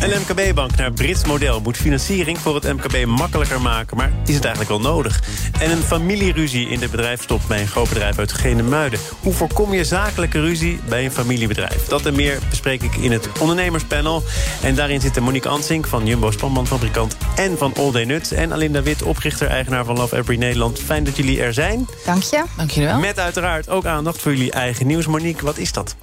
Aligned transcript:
Een 0.00 0.20
MKB-bank 0.20 0.76
naar 0.76 0.92
Brits 0.92 1.24
model 1.24 1.60
moet 1.60 1.76
financiering 1.76 2.38
voor 2.38 2.54
het 2.54 2.64
MKB 2.64 3.06
makkelijker 3.06 3.60
maken, 3.60 3.96
maar 3.96 4.12
is 4.26 4.34
het 4.34 4.44
eigenlijk 4.44 4.82
wel 4.82 4.92
nodig? 4.92 5.22
En 5.60 5.70
een 5.70 5.82
familieruzie 5.82 6.68
in 6.68 6.80
de 6.80 6.88
bedrijfstop 6.88 7.40
bij 7.48 7.60
een 7.60 7.66
groot 7.66 7.88
bedrijf 7.88 8.18
uit 8.18 8.32
Genemuiden. 8.32 8.98
Hoe 9.20 9.32
voorkom 9.32 9.74
je 9.74 9.84
zakelijke 9.84 10.40
ruzie 10.40 10.80
bij 10.88 11.04
een 11.04 11.10
familiebedrijf? 11.10 11.84
Dat 11.84 12.06
en 12.06 12.14
meer 12.14 12.38
bespreek 12.50 12.82
ik 12.82 12.94
in 12.94 13.12
het 13.12 13.28
ondernemerspanel. 13.40 14.22
En 14.62 14.74
daarin 14.74 15.00
zitten 15.00 15.22
Monique 15.22 15.50
Ansink 15.50 15.86
van 15.86 16.06
Jumbo 16.06 16.30
Spanbandfabrikant 16.30 17.16
en 17.36 17.58
van 17.58 17.74
All 17.74 17.92
Day 17.92 18.04
Nuts. 18.04 18.32
En 18.32 18.52
Alinda 18.52 18.82
Wit, 18.82 19.02
oprichter-eigenaar 19.02 19.84
van 19.84 19.96
Love 19.96 20.16
Every 20.16 20.38
Nederland. 20.38 20.78
Fijn 20.78 21.04
dat 21.04 21.16
jullie 21.16 21.42
er 21.42 21.52
zijn. 21.54 21.88
Dank 22.04 22.22
je. 22.22 22.42
Dank 22.56 22.70
je 22.70 22.84
wel. 22.84 22.98
Met 22.98 23.18
uiteraard 23.18 23.68
ook 23.68 23.84
aandacht 23.84 24.22
voor 24.22 24.34
jullie 24.34 24.52
eigen 24.52 24.86
nieuws. 24.86 25.06
Monique, 25.06 25.44
wat 25.44 25.58
is 25.58 25.72
dat? 25.72 25.96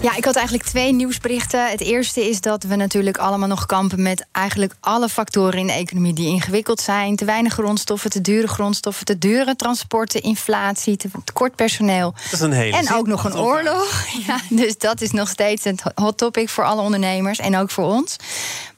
Ja, 0.00 0.16
ik 0.16 0.24
had 0.24 0.36
eigenlijk 0.36 0.66
twee 0.66 0.92
nieuwsberichten. 0.92 1.70
Het 1.70 1.80
eerste 1.80 2.28
is 2.28 2.40
dat 2.40 2.62
we 2.62 2.76
natuurlijk 2.76 3.16
allemaal 3.18 3.40
nog 3.48 3.66
kampen 3.66 4.02
met 4.02 4.26
eigenlijk 4.32 4.74
alle 4.80 5.08
factoren 5.08 5.58
in 5.58 5.66
de 5.66 5.72
economie 5.72 6.12
die 6.12 6.28
ingewikkeld 6.28 6.80
zijn. 6.80 7.16
Te 7.16 7.24
weinig 7.24 7.52
grondstoffen, 7.52 8.10
te 8.10 8.20
dure 8.20 8.48
grondstoffen, 8.48 9.04
te 9.04 9.18
dure 9.18 9.56
transporten, 9.56 10.22
inflatie, 10.22 10.96
te 10.96 11.08
tekort 11.24 11.56
personeel. 11.56 12.14
Dat 12.24 12.32
is 12.32 12.40
een 12.40 12.52
hele 12.52 12.76
En 12.76 12.92
ook 12.92 13.06
nog 13.06 13.24
een 13.24 13.36
oorlog. 13.36 13.90
Ja, 14.26 14.40
dus 14.48 14.78
dat 14.78 15.00
is 15.00 15.10
nog 15.10 15.28
steeds 15.28 15.64
een 15.64 15.78
hot 15.94 16.18
topic 16.18 16.48
voor 16.48 16.64
alle 16.64 16.82
ondernemers 16.82 17.38
en 17.38 17.56
ook 17.56 17.70
voor 17.70 17.84
ons. 17.84 18.16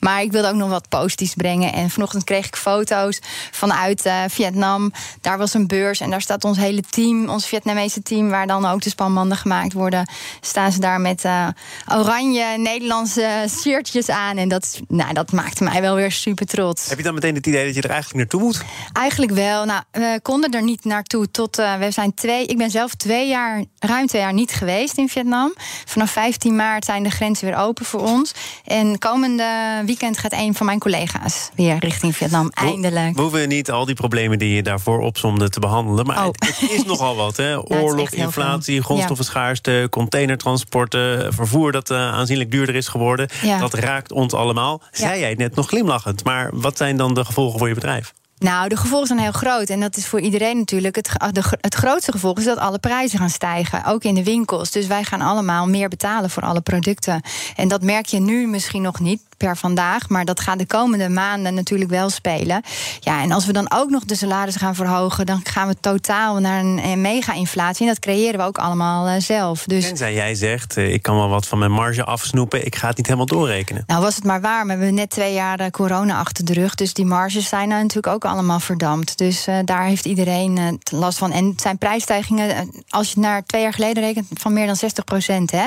Maar 0.04 0.22
ik 0.22 0.32
wilde 0.32 0.48
ook 0.48 0.54
nog 0.54 0.68
wat 0.68 0.88
positiefs 0.88 1.34
brengen. 1.34 1.72
En 1.72 1.90
vanochtend 1.90 2.24
kreeg 2.24 2.46
ik 2.46 2.56
foto's 2.56 3.18
vanuit 3.50 4.04
eh, 4.06 4.22
Vietnam. 4.28 4.92
Daar 5.20 5.38
was 5.38 5.54
een 5.54 5.66
beurs 5.66 6.00
en 6.00 6.10
daar 6.10 6.20
staat 6.20 6.44
ons 6.44 6.58
hele 6.58 6.82
team, 6.90 7.28
ons 7.28 7.46
Vietnamese 7.46 8.02
team, 8.02 8.28
waar 8.28 8.46
dan 8.46 8.66
ook 8.66 8.82
de 8.82 8.90
spanbanden 8.90 9.36
gemaakt 9.36 9.72
worden. 9.72 10.08
Staan 10.40 10.72
ze 10.72 10.80
daar 10.80 11.00
met 11.00 11.24
eh, 11.24 11.48
oranje 11.92 12.44
Nederlandse 12.58 13.46
shirtjes 13.60 14.08
aan. 14.08 14.36
En 14.36 14.48
dat, 14.48 14.80
nou, 14.88 15.12
dat 15.12 15.32
maakte 15.32 15.64
mij 15.64 15.80
wel 15.80 15.94
weer 15.94 16.12
super 16.12 16.46
trots. 16.46 16.88
Heb 16.88 16.98
je 16.98 17.04
dan 17.04 17.14
meteen 17.14 17.34
het 17.34 17.46
idee 17.46 17.64
dat 17.64 17.74
je 17.74 17.82
er 17.82 17.90
eigenlijk 17.90 18.18
naartoe 18.18 18.40
moet? 18.40 18.62
Eigenlijk 18.92 19.32
wel. 19.32 19.64
Nou, 19.64 19.82
we 19.92 20.18
konden 20.22 20.50
er 20.50 20.62
niet 20.62 20.84
naartoe 20.84 21.30
tot. 21.30 21.58
eh, 21.58 21.74
we 21.76 21.90
zijn 21.90 22.14
twee. 22.14 22.46
Ik 22.46 22.58
ben 22.58 22.70
zelf 22.70 22.94
twee 22.94 23.28
jaar, 23.28 23.64
ruim 23.78 24.06
twee 24.06 24.22
jaar 24.22 24.32
niet 24.32 24.52
geweest 24.52 24.98
in 24.98 25.08
Vietnam. 25.08 25.54
Vanaf 25.84 26.10
15 26.10 26.56
maart 26.56 26.84
zijn 26.84 27.02
de 27.02 27.10
grenzen 27.10 27.46
weer 27.46 27.56
open 27.56 27.84
voor 27.84 28.00
ons. 28.00 28.32
En 28.64 28.98
komende 28.98 29.44
weekend 29.76 29.92
gaat 29.98 30.32
een 30.32 30.54
van 30.54 30.66
mijn 30.66 30.78
collega's 30.78 31.50
weer 31.54 31.76
richting 31.78 32.16
Vietnam. 32.16 32.50
Eindelijk. 32.50 33.14
We 33.14 33.20
hoeven 33.22 33.48
niet 33.48 33.70
al 33.70 33.84
die 33.84 33.94
problemen 33.94 34.38
die 34.38 34.54
je 34.54 34.62
daarvoor 34.62 35.00
opzomde 35.00 35.48
te 35.48 35.60
behandelen. 35.60 36.06
Maar 36.06 36.18
Oh. 36.18 36.24
het, 36.24 36.60
het 36.60 36.70
is 36.70 36.84
nogal 36.84 37.16
wat. 37.16 37.36
Hè? 37.36 37.56
is 37.58 37.76
Oorlog, 37.76 38.10
inflatie, 38.10 38.82
grondstoffenschaarste, 38.82 39.86
containertransporten, 39.90 41.34
vervoer 41.34 41.72
dat 41.72 41.90
eh, 41.90 41.96
aanzienlijk 41.98 42.50
duurder 42.50 42.74
is 42.74 42.88
geworden. 42.88 43.28
Ja. 43.42 43.58
Dat 43.58 43.74
raakt 43.74 44.12
ons 44.12 44.32
allemaal. 44.32 44.82
Zei 44.92 45.20
jij 45.20 45.34
net 45.34 45.54
nog 45.54 45.66
glimlachend. 45.68 46.24
Maar 46.24 46.50
wat 46.52 46.76
zijn 46.76 46.96
dan 46.96 47.14
de 47.14 47.24
gevolgen 47.24 47.58
voor 47.58 47.68
je 47.68 47.74
bedrijf? 47.74 48.12
Nou, 48.38 48.68
de 48.68 48.76
gevolgen 48.76 49.06
zijn 49.06 49.18
heel 49.18 49.32
groot. 49.32 49.68
En 49.68 49.80
dat 49.80 49.96
is 49.96 50.06
voor 50.06 50.20
iedereen 50.20 50.56
natuurlijk. 50.56 50.96
Het, 50.96 51.10
de, 51.32 51.42
het 51.60 51.74
grootste 51.74 52.12
gevolg 52.12 52.38
is 52.38 52.44
dat 52.44 52.58
alle 52.58 52.78
prijzen 52.78 53.18
gaan 53.18 53.30
stijgen. 53.30 53.84
Ook 53.84 54.04
in 54.04 54.14
de 54.14 54.24
winkels. 54.24 54.70
Dus 54.70 54.86
wij 54.86 55.04
gaan 55.04 55.20
allemaal 55.20 55.68
meer 55.68 55.88
betalen 55.88 56.30
voor 56.30 56.42
alle 56.42 56.60
producten. 56.60 57.22
En 57.56 57.68
dat 57.68 57.82
merk 57.82 58.06
je 58.06 58.20
nu 58.20 58.46
misschien 58.46 58.82
nog 58.82 59.00
niet 59.00 59.20
per 59.36 59.56
vandaag. 59.56 60.08
Maar 60.08 60.24
dat 60.24 60.40
gaat 60.40 60.58
de 60.58 60.66
komende 60.66 61.08
maanden 61.08 61.54
natuurlijk 61.54 61.90
wel 61.90 62.10
spelen. 62.10 62.62
Ja, 63.00 63.22
en 63.22 63.32
als 63.32 63.46
we 63.46 63.52
dan 63.52 63.70
ook 63.74 63.90
nog 63.90 64.04
de 64.04 64.16
salarissen 64.16 64.62
gaan 64.62 64.74
verhogen. 64.74 65.26
dan 65.26 65.40
gaan 65.44 65.68
we 65.68 65.76
totaal 65.80 66.38
naar 66.38 66.60
een, 66.60 67.00
mega-inflatie. 67.00 67.86
En 67.86 67.92
dat 67.92 67.98
creëren 67.98 68.40
we 68.40 68.46
ook 68.46 68.58
allemaal 68.58 69.06
eh, 69.06 69.20
zelf. 69.20 69.64
Dus. 69.64 69.86
Tenzij 69.86 70.14
jij 70.14 70.34
zegt, 70.34 70.76
eh, 70.76 70.92
ik 70.92 71.02
kan 71.02 71.16
wel 71.16 71.28
wat 71.28 71.46
van 71.46 71.58
mijn 71.58 71.72
marge 71.72 72.04
afsnoepen. 72.04 72.66
Ik 72.66 72.76
ga 72.76 72.88
het 72.88 72.96
niet 72.96 73.06
helemaal 73.06 73.26
doorrekenen. 73.26 73.84
Nou, 73.86 74.02
was 74.02 74.14
het 74.14 74.24
maar 74.24 74.40
waar. 74.40 74.66
Maar 74.66 74.76
we 74.76 74.84
hebben 74.84 74.94
net 74.94 75.10
twee 75.10 75.34
jaar 75.34 75.60
eh, 75.60 75.70
corona 75.70 76.18
achter 76.18 76.44
de 76.44 76.52
rug. 76.52 76.74
Dus 76.74 76.94
die 76.94 77.04
marges 77.04 77.48
zijn 77.48 77.68
nou 77.68 77.82
natuurlijk 77.82 78.14
ook 78.14 78.24
allemaal 78.24 78.60
verdampt. 78.60 79.18
Dus 79.18 79.46
daar 79.64 79.84
heeft 79.84 80.04
iedereen 80.04 80.80
last 80.90 81.18
van. 81.18 81.32
En 81.32 81.46
het 81.46 81.60
zijn 81.60 81.78
prijsstijgingen, 81.78 82.70
als 82.88 83.12
je 83.12 83.20
naar 83.20 83.44
twee 83.44 83.62
jaar 83.62 83.72
geleden 83.72 84.02
rekent, 84.02 84.26
van 84.32 84.52
meer 84.52 84.66
dan 84.66 84.76
60 84.76 85.04
procent. 85.04 85.50
Hè? 85.50 85.66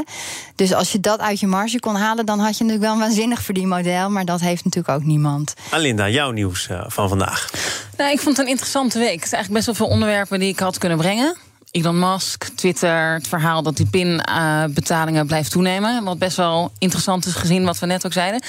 Dus 0.55 0.73
als 0.73 0.91
je 0.91 0.99
dat 0.99 1.19
uit 1.19 1.39
je 1.39 1.47
marge 1.47 1.79
kon 1.79 1.95
halen, 1.95 2.25
dan 2.25 2.39
had 2.39 2.57
je 2.57 2.63
natuurlijk 2.63 2.91
wel 2.91 2.93
een 2.93 3.07
waanzinnig 3.07 3.41
verdienmodel. 3.61 4.09
Maar 4.09 4.25
dat 4.25 4.39
heeft 4.39 4.63
natuurlijk 4.63 4.97
ook 4.99 5.03
niemand. 5.03 5.53
Alinda, 5.69 6.09
jouw 6.09 6.31
nieuws 6.31 6.67
eh, 6.67 6.83
van 6.87 7.09
vandaag. 7.09 7.49
Nou, 7.97 8.11
ik 8.11 8.19
vond 8.19 8.37
het 8.37 8.45
een 8.45 8.51
interessante 8.51 8.99
week. 8.99 9.15
Het 9.15 9.25
is 9.25 9.31
eigenlijk 9.31 9.65
best 9.65 9.65
wel 9.65 9.87
veel 9.87 9.95
onderwerpen 9.95 10.39
die 10.39 10.49
ik 10.49 10.59
had 10.59 10.77
kunnen 10.77 10.97
brengen. 10.97 11.35
Elon 11.77 11.99
Musk, 11.99 12.47
Twitter, 12.55 13.13
het 13.13 13.27
verhaal 13.27 13.63
dat 13.63 13.77
die 13.77 13.85
pinbetalingen 13.85 15.27
blijft 15.27 15.51
toenemen. 15.51 16.03
Wat 16.03 16.17
best 16.17 16.37
wel 16.37 16.71
interessant 16.77 17.25
is 17.25 17.33
gezien 17.33 17.65
wat 17.65 17.79
we 17.79 17.85
net 17.85 18.05
ook 18.05 18.13
zeiden. 18.13 18.41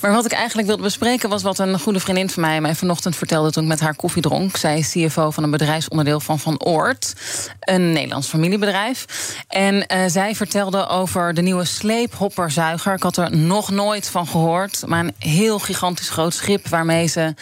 Maar 0.00 0.12
wat 0.12 0.24
ik 0.24 0.32
eigenlijk 0.32 0.68
wilde 0.68 0.82
bespreken 0.82 1.28
was 1.28 1.42
wat 1.42 1.58
een 1.58 1.80
goede 1.80 2.00
vriendin 2.00 2.30
van 2.30 2.42
mij 2.42 2.60
mij 2.60 2.74
vanochtend 2.74 3.16
vertelde 3.16 3.50
toen 3.50 3.62
ik 3.62 3.68
met 3.68 3.80
haar 3.80 3.96
koffie 3.96 4.22
dronk. 4.22 4.56
Zij 4.56 4.78
is 4.78 4.90
CFO 4.90 5.30
van 5.30 5.42
een 5.42 5.50
bedrijfsonderdeel 5.50 6.20
van 6.20 6.38
Van 6.38 6.64
Oort, 6.64 7.14
een 7.60 7.92
Nederlands 7.92 8.28
familiebedrijf. 8.28 9.04
En 9.48 9.86
eh, 9.86 10.00
zij 10.06 10.34
vertelde 10.34 10.86
over 10.86 11.34
de 11.34 11.42
nieuwe 11.42 11.64
sleephopperzuiger. 11.64 12.94
Ik 12.94 13.02
had 13.02 13.16
er 13.16 13.36
nog 13.36 13.70
nooit 13.70 14.08
van 14.08 14.26
gehoord, 14.26 14.82
maar 14.86 15.00
een 15.00 15.14
heel 15.18 15.58
gigantisch 15.58 16.10
groot 16.10 16.34
schip 16.34 16.68
waarmee 16.68 17.06
ze 17.06 17.34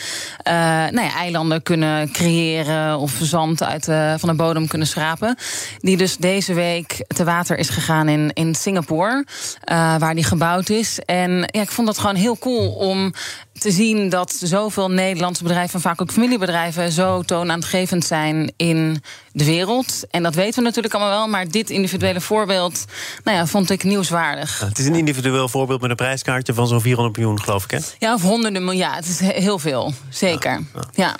eh, 0.43 0.55
nou 0.91 1.01
ja, 1.01 1.15
eilanden 1.15 1.63
kunnen 1.63 2.13
creëren 2.13 2.99
of 2.99 3.19
zand 3.23 3.63
uit 3.63 3.85
van 4.19 4.29
de 4.29 4.35
bodem 4.35 4.67
kunnen 4.67 4.87
schrapen. 4.87 5.32
Die 5.79 5.97
dus 5.97 6.17
deze 6.17 6.55
week 6.55 7.05
te 7.07 7.25
water 7.25 7.59
is 7.59 7.69
gegaan 7.69 8.09
in, 8.09 8.31
in 8.33 8.55
Singapore, 8.55 9.25
eh, 9.61 9.97
waar 9.99 10.15
die 10.15 10.25
gebouwd 10.25 10.69
is. 10.69 10.99
En 10.99 11.31
ja, 11.51 11.61
ik 11.63 11.71
vond 11.71 11.87
dat 11.87 11.99
gewoon 11.99 12.17
heel 12.17 12.39
cool 12.39 12.71
om 12.71 13.13
te 13.59 13.71
zien 13.71 14.09
dat 14.09 14.33
zoveel 14.43 14.91
Nederlandse 14.91 15.43
bedrijven, 15.43 15.75
en 15.75 15.81
vaak 15.81 16.01
ook 16.01 16.11
familiebedrijven, 16.11 16.93
zo 16.93 17.23
toonaangevend 17.23 18.05
zijn 18.05 18.53
in 18.57 19.03
de 19.33 19.45
wereld. 19.45 20.03
En 20.11 20.23
dat 20.23 20.35
weten 20.35 20.59
we 20.59 20.63
natuurlijk 20.63 20.95
allemaal 20.95 21.13
wel, 21.13 21.29
maar 21.29 21.49
dit 21.49 21.71
individuele 21.71 22.21
voorbeeld 22.21 22.85
nou 23.25 23.37
ja, 23.37 23.47
vond 23.47 23.71
ik 23.71 23.85
nieuwswaardig. 23.85 24.61
Het 24.61 24.79
is 24.79 24.87
een 24.87 24.95
individueel 24.95 25.49
voorbeeld 25.49 25.81
met 25.81 25.91
een 25.91 25.97
prijskaartje 25.97 26.55
van 26.55 26.67
zo'n 26.67 26.81
400 26.81 27.17
miljoen, 27.17 27.41
geloof 27.41 27.65
ik. 27.65 27.71
Hè? 27.71 27.79
Ja, 27.99 28.15
of 28.15 28.23
honderden 28.23 28.65
miljoen. 28.65 28.91
Het 28.91 29.09
is 29.09 29.21
he- 29.21 29.41
heel 29.41 29.59
veel, 29.59 29.93
zeker. 30.09 30.61
Ja. 30.93 31.17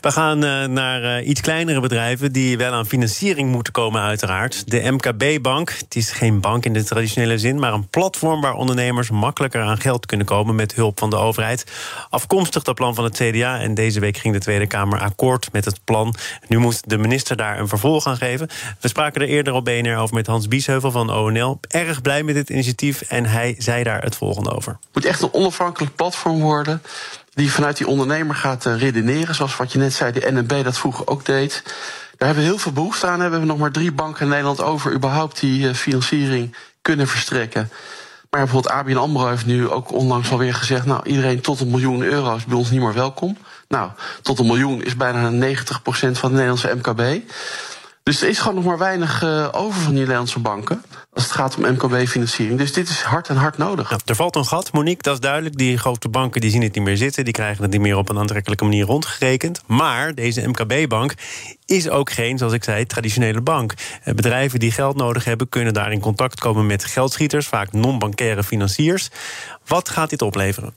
We 0.00 0.10
gaan 0.12 0.44
eh, 0.44 0.64
naar 0.64 1.16
eh, 1.16 1.28
iets 1.28 1.40
kleinere 1.40 1.80
bedrijven 1.80 2.32
die 2.32 2.58
wel 2.58 2.72
aan 2.72 2.86
financiering 2.86 3.50
moeten 3.50 3.72
komen, 3.72 4.02
uiteraard. 4.02 4.70
De 4.70 4.90
MKB-bank. 4.90 5.70
Het 5.78 5.96
is 5.96 6.10
geen 6.10 6.40
bank 6.40 6.64
in 6.64 6.72
de 6.72 6.84
traditionele 6.84 7.38
zin, 7.38 7.58
maar 7.58 7.72
een 7.72 7.88
platform 7.88 8.40
waar 8.40 8.54
ondernemers 8.54 9.10
makkelijker 9.10 9.62
aan 9.62 9.80
geld 9.80 10.06
kunnen 10.06 10.26
komen 10.26 10.54
met 10.54 10.74
hulp 10.74 10.98
van 10.98 11.10
de 11.10 11.16
overheid. 11.16 11.64
Afkomstig 12.10 12.62
dat 12.62 12.74
plan 12.74 12.94
van 12.94 13.04
het 13.04 13.16
CDA. 13.16 13.60
En 13.60 13.74
deze 13.74 14.00
week 14.00 14.16
ging 14.16 14.34
de 14.34 14.40
Tweede 14.40 14.66
Kamer 14.66 15.00
akkoord 15.00 15.52
met 15.52 15.64
het 15.64 15.80
plan. 15.84 16.14
Nu 16.46 16.58
moet 16.58 16.80
de 16.84 16.98
minister 16.98 17.36
daar 17.36 17.58
een 17.58 17.68
vervolg 17.68 18.06
aan 18.06 18.16
geven. 18.16 18.48
We 18.80 18.88
spraken 18.88 19.22
er 19.22 19.28
eerder 19.28 19.52
op 19.52 19.64
BNR 19.64 19.96
over 19.96 20.14
met 20.14 20.26
Hans 20.26 20.48
Biesheuvel 20.48 20.90
van 20.90 21.10
ONL. 21.10 21.60
Erg 21.68 22.02
blij 22.02 22.22
met 22.22 22.34
dit 22.34 22.50
initiatief 22.50 23.00
en 23.00 23.26
hij 23.26 23.54
zei 23.58 23.82
daar 23.82 24.02
het 24.02 24.16
volgende 24.16 24.50
over. 24.50 24.72
Het 24.72 24.88
moet 24.92 25.04
echt 25.04 25.22
een 25.22 25.34
onafhankelijk 25.34 25.94
platform 25.94 26.40
worden. 26.40 26.82
Die 27.34 27.52
vanuit 27.52 27.76
die 27.76 27.86
ondernemer 27.86 28.34
gaat 28.34 28.66
eh, 28.66 28.78
redeneren. 28.78 29.34
Zoals 29.34 29.56
wat 29.56 29.72
je 29.72 29.78
net 29.78 29.92
zei, 29.92 30.12
de 30.12 30.30
NNB 30.30 30.64
dat 30.64 30.78
vroeger 30.78 31.06
ook 31.06 31.24
deed. 31.24 31.62
Daar 32.16 32.28
hebben 32.28 32.44
we 32.44 32.50
heel 32.50 32.58
veel 32.58 32.72
behoefte 32.72 33.06
aan. 33.06 33.20
Hebben 33.20 33.40
we 33.40 33.46
nog 33.46 33.58
maar 33.58 33.72
drie 33.72 33.92
banken 33.92 34.22
in 34.22 34.28
Nederland 34.28 34.62
over. 34.62 34.92
überhaupt 34.92 35.40
die 35.40 35.68
eh, 35.68 35.74
financiering 35.74 36.56
kunnen 36.82 37.08
verstrekken. 37.08 37.70
Maar 38.30 38.40
bijvoorbeeld 38.40 38.74
ABN 38.74 38.96
AMRO 38.96 39.28
heeft 39.28 39.46
nu 39.46 39.68
ook 39.68 39.92
onlangs 39.92 40.30
alweer 40.30 40.54
gezegd... 40.54 40.86
nou, 40.86 41.00
iedereen 41.04 41.40
tot 41.40 41.60
een 41.60 41.70
miljoen 41.70 42.02
euro 42.02 42.36
is 42.36 42.44
bij 42.44 42.56
ons 42.56 42.70
niet 42.70 42.80
meer 42.80 42.94
welkom. 42.94 43.36
Nou, 43.68 43.90
tot 44.22 44.38
een 44.38 44.46
miljoen 44.46 44.82
is 44.82 44.96
bijna 44.96 45.30
90% 45.30 45.54
van 45.90 46.10
het 46.10 46.32
Nederlandse 46.32 46.74
MKB. 46.74 47.30
Dus 48.08 48.22
er 48.22 48.28
is 48.28 48.38
gewoon 48.38 48.54
nog 48.54 48.64
maar 48.64 48.78
weinig 48.78 49.22
eh, 49.22 49.48
over 49.52 49.80
van 49.80 49.90
die 49.90 50.00
Nederlandse 50.00 50.38
banken... 50.38 50.82
als 51.12 51.22
het 51.22 51.32
gaat 51.32 51.56
om 51.56 51.72
MKB-financiering. 51.72 52.58
Dus 52.58 52.72
dit 52.72 52.88
is 52.88 53.00
hard 53.00 53.28
en 53.28 53.36
hard 53.36 53.58
nodig. 53.58 53.96
Er 54.04 54.14
valt 54.14 54.36
een 54.36 54.44
gat, 54.44 54.72
Monique, 54.72 55.02
dat 55.02 55.14
is 55.14 55.20
duidelijk. 55.20 55.56
Die 55.56 55.78
grote 55.78 56.08
banken 56.08 56.40
die 56.40 56.50
zien 56.50 56.62
het 56.62 56.74
niet 56.74 56.84
meer 56.84 56.96
zitten. 56.96 57.24
Die 57.24 57.32
krijgen 57.32 57.62
het 57.62 57.72
niet 57.72 57.80
meer 57.80 57.96
op 57.96 58.08
een 58.08 58.18
aantrekkelijke 58.18 58.64
manier 58.64 58.84
rondgerekend. 58.84 59.62
Maar 59.66 60.14
deze 60.14 60.48
MKB-bank 60.48 61.14
is 61.66 61.88
ook 61.88 62.10
geen, 62.10 62.38
zoals 62.38 62.52
ik 62.52 62.64
zei, 62.64 62.86
traditionele 62.86 63.40
bank. 63.40 63.74
Eh, 64.02 64.14
Bedrijven 64.14 64.58
die 64.58 64.72
geld 64.72 64.96
nodig 64.96 65.24
hebben, 65.24 65.48
kunnen 65.48 65.74
daar 65.74 65.92
in 65.92 66.00
contact 66.00 66.40
komen 66.40 66.66
met 66.66 66.84
geldschieters, 66.84 67.46
vaak 67.46 67.72
non-bankaire 67.72 68.44
financiers. 68.44 69.10
Wat 69.66 69.88
gaat 69.88 70.10
dit 70.10 70.22
opleveren? 70.22 70.74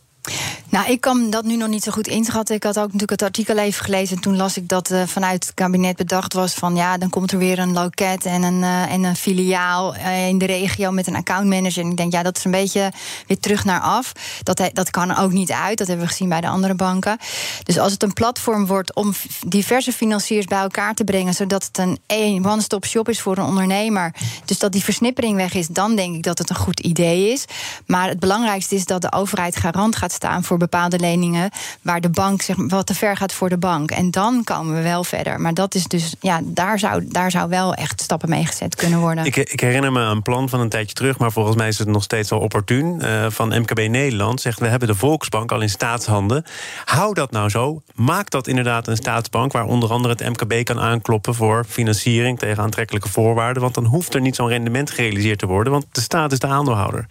Nou, 0.70 0.92
ik 0.92 1.02
kan 1.02 1.30
dat 1.30 1.44
nu 1.44 1.56
nog 1.56 1.68
niet 1.68 1.84
zo 1.84 1.92
goed 1.92 2.08
inschatten. 2.08 2.56
Ik 2.56 2.64
had 2.64 2.78
ook 2.78 2.84
natuurlijk 2.84 3.12
het 3.12 3.22
artikel 3.22 3.58
even 3.58 3.84
gelezen. 3.84 4.16
En 4.16 4.22
toen 4.22 4.36
las 4.36 4.58
ik 4.58 4.68
dat 4.68 4.92
uh, 4.92 5.04
vanuit 5.06 5.46
het 5.46 5.54
kabinet 5.54 5.96
bedacht 5.96 6.34
was 6.34 6.54
van 6.54 6.76
ja, 6.76 6.98
dan 6.98 7.10
komt 7.10 7.32
er 7.32 7.38
weer 7.38 7.60
een 7.60 7.74
loket 7.74 8.26
en 8.26 8.44
een, 8.44 8.60
uh, 8.60 8.92
en 8.92 9.04
een 9.04 9.16
filiaal 9.16 9.96
uh, 9.96 10.28
in 10.28 10.38
de 10.38 10.46
regio 10.46 10.92
met 10.92 11.08
een 11.08 11.16
accountmanager. 11.16 11.84
En 11.84 11.90
ik 11.90 11.98
denk, 11.98 12.12
ja, 12.12 12.24
dat 12.24 12.38
is 12.38 12.44
een 12.44 12.52
beetje 12.52 12.92
weer 13.28 13.40
terug 13.40 13.66
naar 13.66 13.80
af. 13.80 14.12
Dat, 14.44 14.70
dat 14.74 14.90
kan 14.90 15.18
ook 15.18 15.32
niet 15.32 15.52
uit. 15.52 15.78
Dat 15.78 15.88
hebben 15.88 16.06
we 16.06 16.12
gezien 16.12 16.30
bij 16.30 16.42
de 16.42 16.48
andere 16.48 16.76
banken. 16.76 17.18
Dus 17.64 17.78
als 17.78 17.92
het 17.92 18.04
een 18.04 18.14
platform 18.14 18.66
wordt 18.66 18.96
om 18.96 19.14
diverse 19.48 19.92
financiers 19.92 20.46
bij 20.46 20.60
elkaar 20.60 20.94
te 20.94 21.04
brengen, 21.04 21.34
zodat 21.34 21.70
het 21.72 21.78
een 22.08 22.46
one-stop 22.46 22.86
shop 22.86 23.10
is 23.10 23.22
voor 23.22 23.38
een 23.38 23.46
ondernemer. 23.46 24.14
Dus 24.46 24.60
dat 24.60 24.72
die 24.72 24.84
versnippering 24.84 25.36
weg 25.36 25.54
is, 25.54 25.68
dan 25.68 25.96
denk 25.96 26.16
ik 26.16 26.24
dat 26.24 26.38
het 26.38 26.50
een 26.50 26.56
goed 26.56 26.80
idee 26.80 27.32
is. 27.32 27.46
Maar 27.86 28.08
het 28.08 28.20
belangrijkste 28.20 28.76
is 28.76 28.86
dat 28.86 29.02
de 29.02 29.12
overheid 29.12 29.56
garant 29.56 29.96
gaat 29.96 30.11
staan 30.12 30.44
voor 30.44 30.58
bepaalde 30.58 31.00
leningen 31.00 31.50
waar 31.82 32.02
de 32.02 32.10
bank 32.10 32.42
zeg, 32.42 32.56
wat 32.58 32.86
te 32.86 32.94
ver 32.94 33.18
gaat 33.18 33.34
voor 33.34 33.50
de 33.50 33.58
bank. 33.58 33.92
En 33.92 34.12
dan 34.12 34.44
komen 34.44 34.76
we 34.76 34.82
wel 34.82 35.04
verder. 35.04 35.42
Maar 35.42 35.54
dat 35.54 35.76
is 35.76 35.84
dus, 35.84 36.16
ja, 36.20 36.40
daar 36.44 36.80
zou, 36.80 37.06
daar 37.08 37.32
zou 37.32 37.50
wel 37.50 37.74
echt 37.74 38.02
stappen 38.02 38.30
mee 38.30 38.46
gezet 38.46 38.76
kunnen 38.76 39.00
worden. 39.00 39.26
Ik, 39.26 39.36
ik 39.36 39.60
herinner 39.60 39.92
me 39.92 40.02
een 40.02 40.22
plan 40.22 40.50
van 40.50 40.60
een 40.60 40.70
tijdje 40.70 40.96
terug, 40.96 41.18
maar 41.18 41.32
volgens 41.32 41.56
mij 41.56 41.68
is 41.68 41.78
het 41.78 41.88
nog 41.88 42.04
steeds 42.04 42.30
wel 42.30 42.40
opportun. 42.40 43.02
Uh, 43.02 43.26
van 43.30 43.48
MKB 43.48 43.80
Nederland 43.80 44.42
zegt: 44.42 44.60
we 44.60 44.68
hebben 44.68 44.88
de 44.88 44.96
Volksbank 44.96 45.52
al 45.52 45.62
in 45.62 45.70
staatshanden. 45.70 46.46
Hou 46.86 47.14
dat 47.14 47.32
nou 47.32 47.50
zo. 47.50 47.82
Maak 47.96 48.30
dat 48.30 48.48
inderdaad 48.48 48.88
een 48.88 48.96
staatsbank 48.96 49.52
waar 49.52 49.66
onder 49.66 49.90
andere 49.90 50.14
het 50.14 50.30
MKB 50.30 50.64
kan 50.64 50.80
aankloppen 50.80 51.36
voor 51.36 51.66
financiering 51.68 52.40
tegen 52.40 52.64
aantrekkelijke 52.64 53.10
voorwaarden. 53.10 53.62
Want 53.62 53.74
dan 53.74 53.86
hoeft 53.86 54.14
er 54.14 54.22
niet 54.22 54.36
zo'n 54.36 54.48
rendement 54.48 54.92
gerealiseerd 54.92 55.40
te 55.40 55.46
worden, 55.46 55.74
want 55.74 55.86
de 55.92 56.02
staat 56.02 56.32
is 56.32 56.40
de 56.40 56.48
aandeelhouder. 56.48 57.06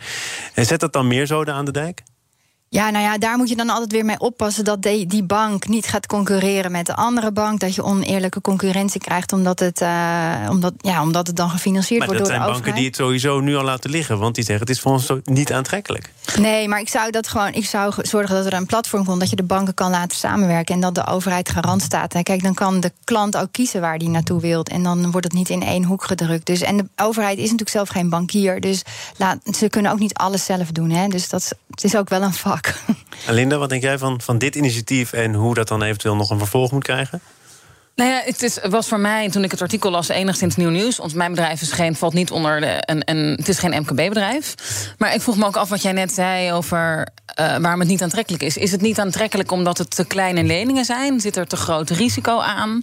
En 0.55 0.67
zet 0.67 0.81
dat 0.81 0.93
dan 0.93 1.07
meer 1.07 1.27
zoden 1.27 1.55
aan 1.55 1.65
de 1.65 1.73
dijk? 1.73 2.03
Ja, 2.73 2.91
nou 2.91 3.05
ja, 3.05 3.19
daar 3.19 3.37
moet 3.37 3.49
je 3.49 3.57
dan 3.57 3.71
altijd 3.71 3.93
weer 3.93 4.05
mee 4.05 4.19
oppassen 4.19 4.65
dat 4.65 4.83
die, 4.83 5.07
die 5.07 5.23
bank 5.23 5.69
niet 5.69 5.87
gaat 5.87 6.07
concurreren 6.07 6.73
met 6.73 6.87
de 6.87 6.95
andere 6.95 7.33
bank. 7.33 7.61
Dat 7.61 7.75
je 7.75 7.83
oneerlijke 7.83 8.41
concurrentie 8.41 9.01
krijgt, 9.01 9.33
omdat 9.33 9.59
het, 9.59 9.81
uh, 9.81 10.49
omdat, 10.51 10.73
ja, 10.79 11.03
omdat 11.03 11.27
het 11.27 11.37
dan 11.37 11.51
gefinancierd 11.51 12.05
wordt 12.05 12.19
door 12.19 12.29
de 12.29 12.35
overheid. 12.35 12.55
dat 12.55 12.65
zijn 12.65 12.75
banken 12.75 12.81
die 12.81 12.91
het 12.91 12.97
sowieso 12.97 13.41
nu 13.41 13.57
al 13.57 13.65
laten 13.65 13.91
liggen, 13.91 14.19
want 14.19 14.35
die 14.35 14.45
zeggen 14.45 14.67
het 14.67 14.77
is 14.77 14.83
voor 14.83 14.93
ons 14.93 15.13
niet 15.25 15.53
aantrekkelijk. 15.53 16.13
Nee, 16.39 16.69
maar 16.69 16.81
ik 16.81 16.89
zou 16.89 17.11
dat 17.11 17.29
gewoon, 17.29 17.53
ik 17.53 17.65
zou 17.67 17.95
zorgen 17.97 18.35
dat 18.35 18.47
er 18.47 18.53
een 18.53 18.67
platform 18.67 19.05
komt 19.05 19.21
dat 19.21 19.31
je 19.31 19.37
de 19.37 19.43
banken 19.43 19.75
kan 19.75 19.91
laten 19.91 20.17
samenwerken 20.17 20.75
en 20.75 20.81
dat 20.81 20.95
de 20.95 21.07
overheid 21.07 21.49
garant 21.49 21.83
staat. 21.83 22.15
En 22.15 22.23
kijk, 22.23 22.43
dan 22.43 22.55
kan 22.55 22.81
de 22.81 22.93
klant 23.05 23.37
ook 23.37 23.53
kiezen 23.53 23.81
waar 23.81 23.99
die 23.99 24.09
naartoe 24.09 24.41
wilt 24.41 24.69
en 24.69 24.83
dan 24.83 25.11
wordt 25.11 25.27
het 25.27 25.37
niet 25.37 25.49
in 25.49 25.63
één 25.63 25.85
hoek 25.85 26.05
gedrukt. 26.05 26.47
Dus 26.47 26.61
en 26.61 26.77
de 26.77 26.89
overheid 26.97 27.37
is 27.37 27.43
natuurlijk 27.43 27.71
zelf 27.71 27.89
geen 27.89 28.09
bankier, 28.09 28.61
dus 28.61 28.83
laat, 29.17 29.39
ze 29.57 29.69
kunnen 29.69 29.93
ook 29.93 29.99
niet 29.99 30.15
alles 30.15 30.45
zelf 30.45 30.71
doen. 30.71 30.91
Hè? 30.91 31.09
Dus 31.09 31.29
dat, 31.29 31.53
het 31.71 31.85
is 31.85 31.97
ook 31.97 32.09
wel 32.09 32.23
een 32.23 32.33
vak. 32.33 32.59
Linda, 33.29 33.59
wat 33.59 33.69
denk 33.69 33.83
jij 33.83 33.99
van, 33.99 34.21
van 34.21 34.39
dit 34.39 34.55
initiatief 34.55 35.13
en 35.13 35.35
hoe 35.35 35.55
dat 35.55 35.69
dan 35.69 35.83
eventueel 35.83 36.17
nog 36.17 36.31
een 36.31 36.39
vervolg 36.39 36.73
moet 36.73 36.83
krijgen? 36.83 37.21
Nou 37.95 38.11
ja, 38.11 38.21
het 38.25 38.43
is, 38.43 38.59
was 38.69 38.89
voor 38.89 39.01
mij, 39.01 39.31
toen 39.31 39.45
ik 39.45 39.51
het 39.51 39.63
artikel 39.63 39.91
las, 39.91 40.09
enigszins 40.09 40.57
nieuw 40.57 40.71
nieuws. 40.71 41.01
Ons 41.01 41.13
mijn 41.13 41.31
bedrijf 41.31 41.61
is 41.61 41.73
geen, 41.73 41.97
valt 41.97 42.13
niet 42.13 42.31
onder 42.31 42.61
de, 42.61 42.83
een, 42.85 43.03
een, 43.05 43.35
het 43.37 43.49
is 43.49 43.59
geen 43.59 43.81
MKB-bedrijf. 43.81 44.55
Maar 44.99 45.15
ik 45.15 45.21
vroeg 45.21 45.37
me 45.37 45.47
ook 45.47 45.57
af 45.57 45.69
wat 45.69 45.83
jij 45.83 45.93
net 45.93 46.13
zei 46.13 46.53
over 46.53 47.09
uh, 47.41 47.57
waarom 47.57 47.81
het 47.81 47.89
niet 47.89 48.03
aantrekkelijk 48.03 48.43
is. 48.43 48.57
Is 48.57 48.73
het 48.73 48.81
niet 48.81 49.01
aantrekkelijk 49.01 49.51
omdat 49.51 49.79
het 49.79 49.91
te 49.91 50.05
kleine 50.05 50.45
leningen 50.45 50.85
zijn? 50.85 51.21
Zit 51.21 51.37
er 51.37 51.47
te 51.47 51.57
groot 51.57 51.91
risico 51.91 52.39
aan? 52.39 52.83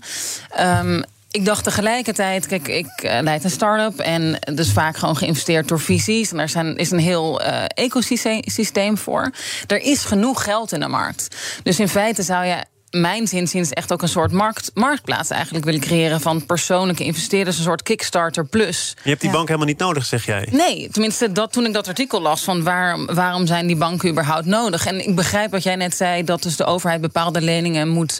Um, 0.59 1.03
ik 1.38 1.45
dacht 1.45 1.63
tegelijkertijd, 1.63 2.48
kijk, 2.48 2.68
ik 2.68 3.04
uh, 3.04 3.18
leid 3.22 3.44
een 3.44 3.50
start-up 3.50 4.00
en 4.00 4.39
dus 4.54 4.72
vaak 4.72 4.98
gewoon 4.98 5.18
geïnvesteerd 5.18 5.68
door 5.68 5.80
visies. 5.80 6.31
En 6.31 6.38
daar 6.38 6.50
zijn, 6.50 6.78
is 6.78 6.92
een 6.92 7.00
heel 7.00 7.42
uh, 7.42 7.63
ecosysteem 7.68 8.98
voor. 8.98 9.31
Er 9.68 9.81
is 9.81 10.04
genoeg 10.04 10.44
geld 10.44 10.72
in 10.72 10.80
de 10.80 10.88
markt. 10.88 11.36
Dus 11.63 11.80
in 11.80 11.89
feite 11.89 12.24
zou 12.24 12.45
je 12.45 12.63
mijn 12.92 13.28
zinziens 13.28 13.69
echt 13.69 13.94
ook 13.94 14.01
een 14.01 14.07
soort 14.07 14.31
markt, 14.31 14.72
marktplaats 14.74 15.30
eigenlijk 15.30 15.66
willen 15.66 15.80
creëren 15.80 16.22
van 16.22 16.45
persoonlijke 16.45 17.04
investeerders, 17.04 17.57
een 17.57 17.63
soort 17.63 17.84
Kickstarter 17.84 18.45
plus. 18.45 18.95
Je 19.04 19.10
hebt 19.10 19.22
die 19.22 19.31
bank 19.31 19.48
helemaal 19.48 19.68
niet 19.68 19.80
nodig, 19.80 20.06
zeg 20.06 20.25
jij? 20.25 20.48
Nee, 20.51 20.89
tenminste 20.92 21.31
dat, 21.31 21.51
toen 21.51 21.66
ik 21.66 21.74
dat 21.74 21.88
artikel 21.88 22.22
las 22.22 22.44
van 22.44 22.63
waar, 22.63 23.06
waarom 23.06 23.48
zijn 23.48 23.68
die 23.68 23.75
banken 23.75 24.10
überhaupt 24.10 24.45
nodig. 24.45 24.86
En 24.86 25.07
ik 25.07 25.16
begrijp 25.16 25.51
wat 25.51 25.63
jij 25.63 25.75
net 25.75 25.95
zei, 25.95 26.24
dat 26.24 26.44
dus 26.44 26.56
de 26.56 26.66
overheid 26.66 27.01
bepaalde 27.01 27.42
leningen 27.42 27.88
moet 27.88 28.19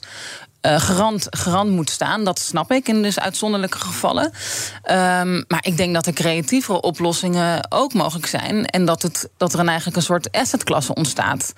uh, 0.62 0.80
garant, 0.80 1.70
moet 1.70 1.90
staan. 1.90 2.24
Dat 2.24 2.40
snap 2.40 2.72
ik 2.72 2.88
in 2.88 3.02
dus 3.02 3.20
uitzonderlijke 3.20 3.80
gevallen. 3.80 4.26
Um, 4.26 5.46
maar 5.48 5.60
ik 5.62 5.78
denk 5.78 5.94
dat 5.94 6.06
er 6.06 6.14
creatievere 6.14 6.82
oplossingen 6.82 7.72
ook 7.72 7.94
mogelijk 7.94 8.28
zijn. 8.28 8.66
En 8.66 8.86
dat, 8.86 9.02
het, 9.02 9.30
dat 9.38 9.54
er 9.54 9.60
een 9.60 9.68
eigenlijk 9.68 9.98
een 9.98 10.04
soort 10.04 10.32
assetklasse 10.32 10.94
ontstaat. 10.94 11.54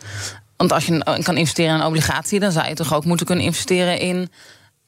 Want 0.57 0.71
als 0.71 0.85
je 0.85 1.19
kan 1.23 1.37
investeren 1.37 1.73
in 1.73 1.79
een 1.79 1.87
obligatie, 1.87 2.39
dan 2.39 2.51
zou 2.51 2.67
je 2.67 2.73
toch 2.73 2.93
ook 2.93 3.05
moeten 3.05 3.25
kunnen 3.25 3.45
investeren 3.45 3.99
in 3.99 4.31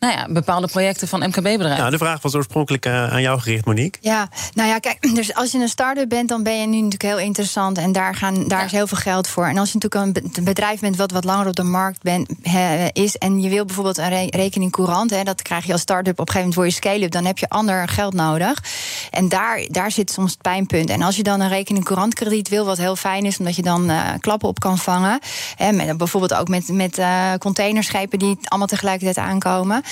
nou 0.01 0.13
ja, 0.13 0.27
bepaalde 0.30 0.68
projecten 0.68 1.07
van 1.07 1.19
MKB-bedrijven. 1.19 1.77
Nou, 1.77 1.92
de 1.92 1.98
vraag 1.98 2.21
was 2.21 2.36
oorspronkelijk 2.36 2.86
uh, 2.86 3.13
aan 3.13 3.21
jou 3.21 3.39
gericht, 3.39 3.65
Monique. 3.65 4.00
Ja, 4.01 4.30
nou 4.53 4.69
ja, 4.69 4.80
kijk, 4.80 5.15
dus 5.15 5.33
als 5.33 5.51
je 5.51 5.57
een 5.57 5.68
start-up 5.68 6.09
bent, 6.09 6.30
dan 6.30 6.44
ben 6.44 6.59
je 6.59 6.68
nu 6.68 6.75
natuurlijk 6.75 7.01
heel 7.01 7.19
interessant 7.19 7.77
en 7.77 7.92
daar, 7.92 8.15
gaan, 8.15 8.48
daar 8.48 8.59
ja. 8.59 8.65
is 8.65 8.71
heel 8.71 8.88
veel 8.88 8.98
geld 8.98 9.27
voor. 9.27 9.45
En 9.45 9.57
als 9.57 9.71
je 9.71 9.77
natuurlijk 9.80 10.36
een 10.38 10.44
bedrijf 10.44 10.80
bent 10.80 10.95
wat 10.95 11.12
wat 11.12 11.24
langer 11.24 11.48
op 11.48 11.56
de 11.56 11.63
markt 11.63 12.03
ben, 12.03 12.25
he, 12.42 12.88
is 12.94 13.18
en 13.18 13.42
je 13.42 13.50
wil 13.50 13.65
bijvoorbeeld 13.65 13.98
een 13.98 14.09
re 14.09 14.27
rekening 14.30 14.71
courant, 14.71 15.09
hè, 15.09 15.24
dat 15.24 15.42
krijg 15.42 15.65
je 15.65 15.71
als 15.71 15.81
start-up 15.81 16.19
op 16.19 16.27
een 16.27 16.33
gegeven 16.33 16.39
moment 16.39 16.56
voor 16.56 16.65
je 16.65 16.71
scale-up, 16.71 17.12
dan 17.12 17.25
heb 17.25 17.38
je 17.38 17.50
ander 17.50 17.88
geld 17.88 18.13
nodig. 18.13 18.63
En 19.09 19.30
daar, 19.30 19.65
daar 19.68 19.92
zit 19.92 20.12
soms 20.12 20.31
het 20.31 20.42
pijnpunt. 20.42 20.89
En 20.89 21.01
als 21.01 21.15
je 21.15 21.24
dan 21.24 21.39
een 21.39 21.50
rekening 21.50 21.86
courant 21.86 22.13
krediet 22.13 22.50
wil, 22.50 22.65
wat 22.65 22.77
heel 22.77 22.95
fijn 22.95 23.25
is, 23.25 23.38
omdat 23.38 23.56
je 23.56 23.62
dan 23.62 23.89
uh, 23.89 24.09
klappen 24.19 24.48
op 24.48 24.59
kan 24.59 24.77
vangen, 24.77 25.19
hè, 25.56 25.71
met, 25.71 25.98
bijvoorbeeld 25.98 26.33
ook 26.33 26.48
met, 26.48 26.68
met 26.68 26.98
uh, 26.98 27.33
containerschepen 27.39 28.19
die 28.19 28.38
allemaal 28.44 28.68
tegelijkertijd 28.68 29.18
aankomen 29.27 29.83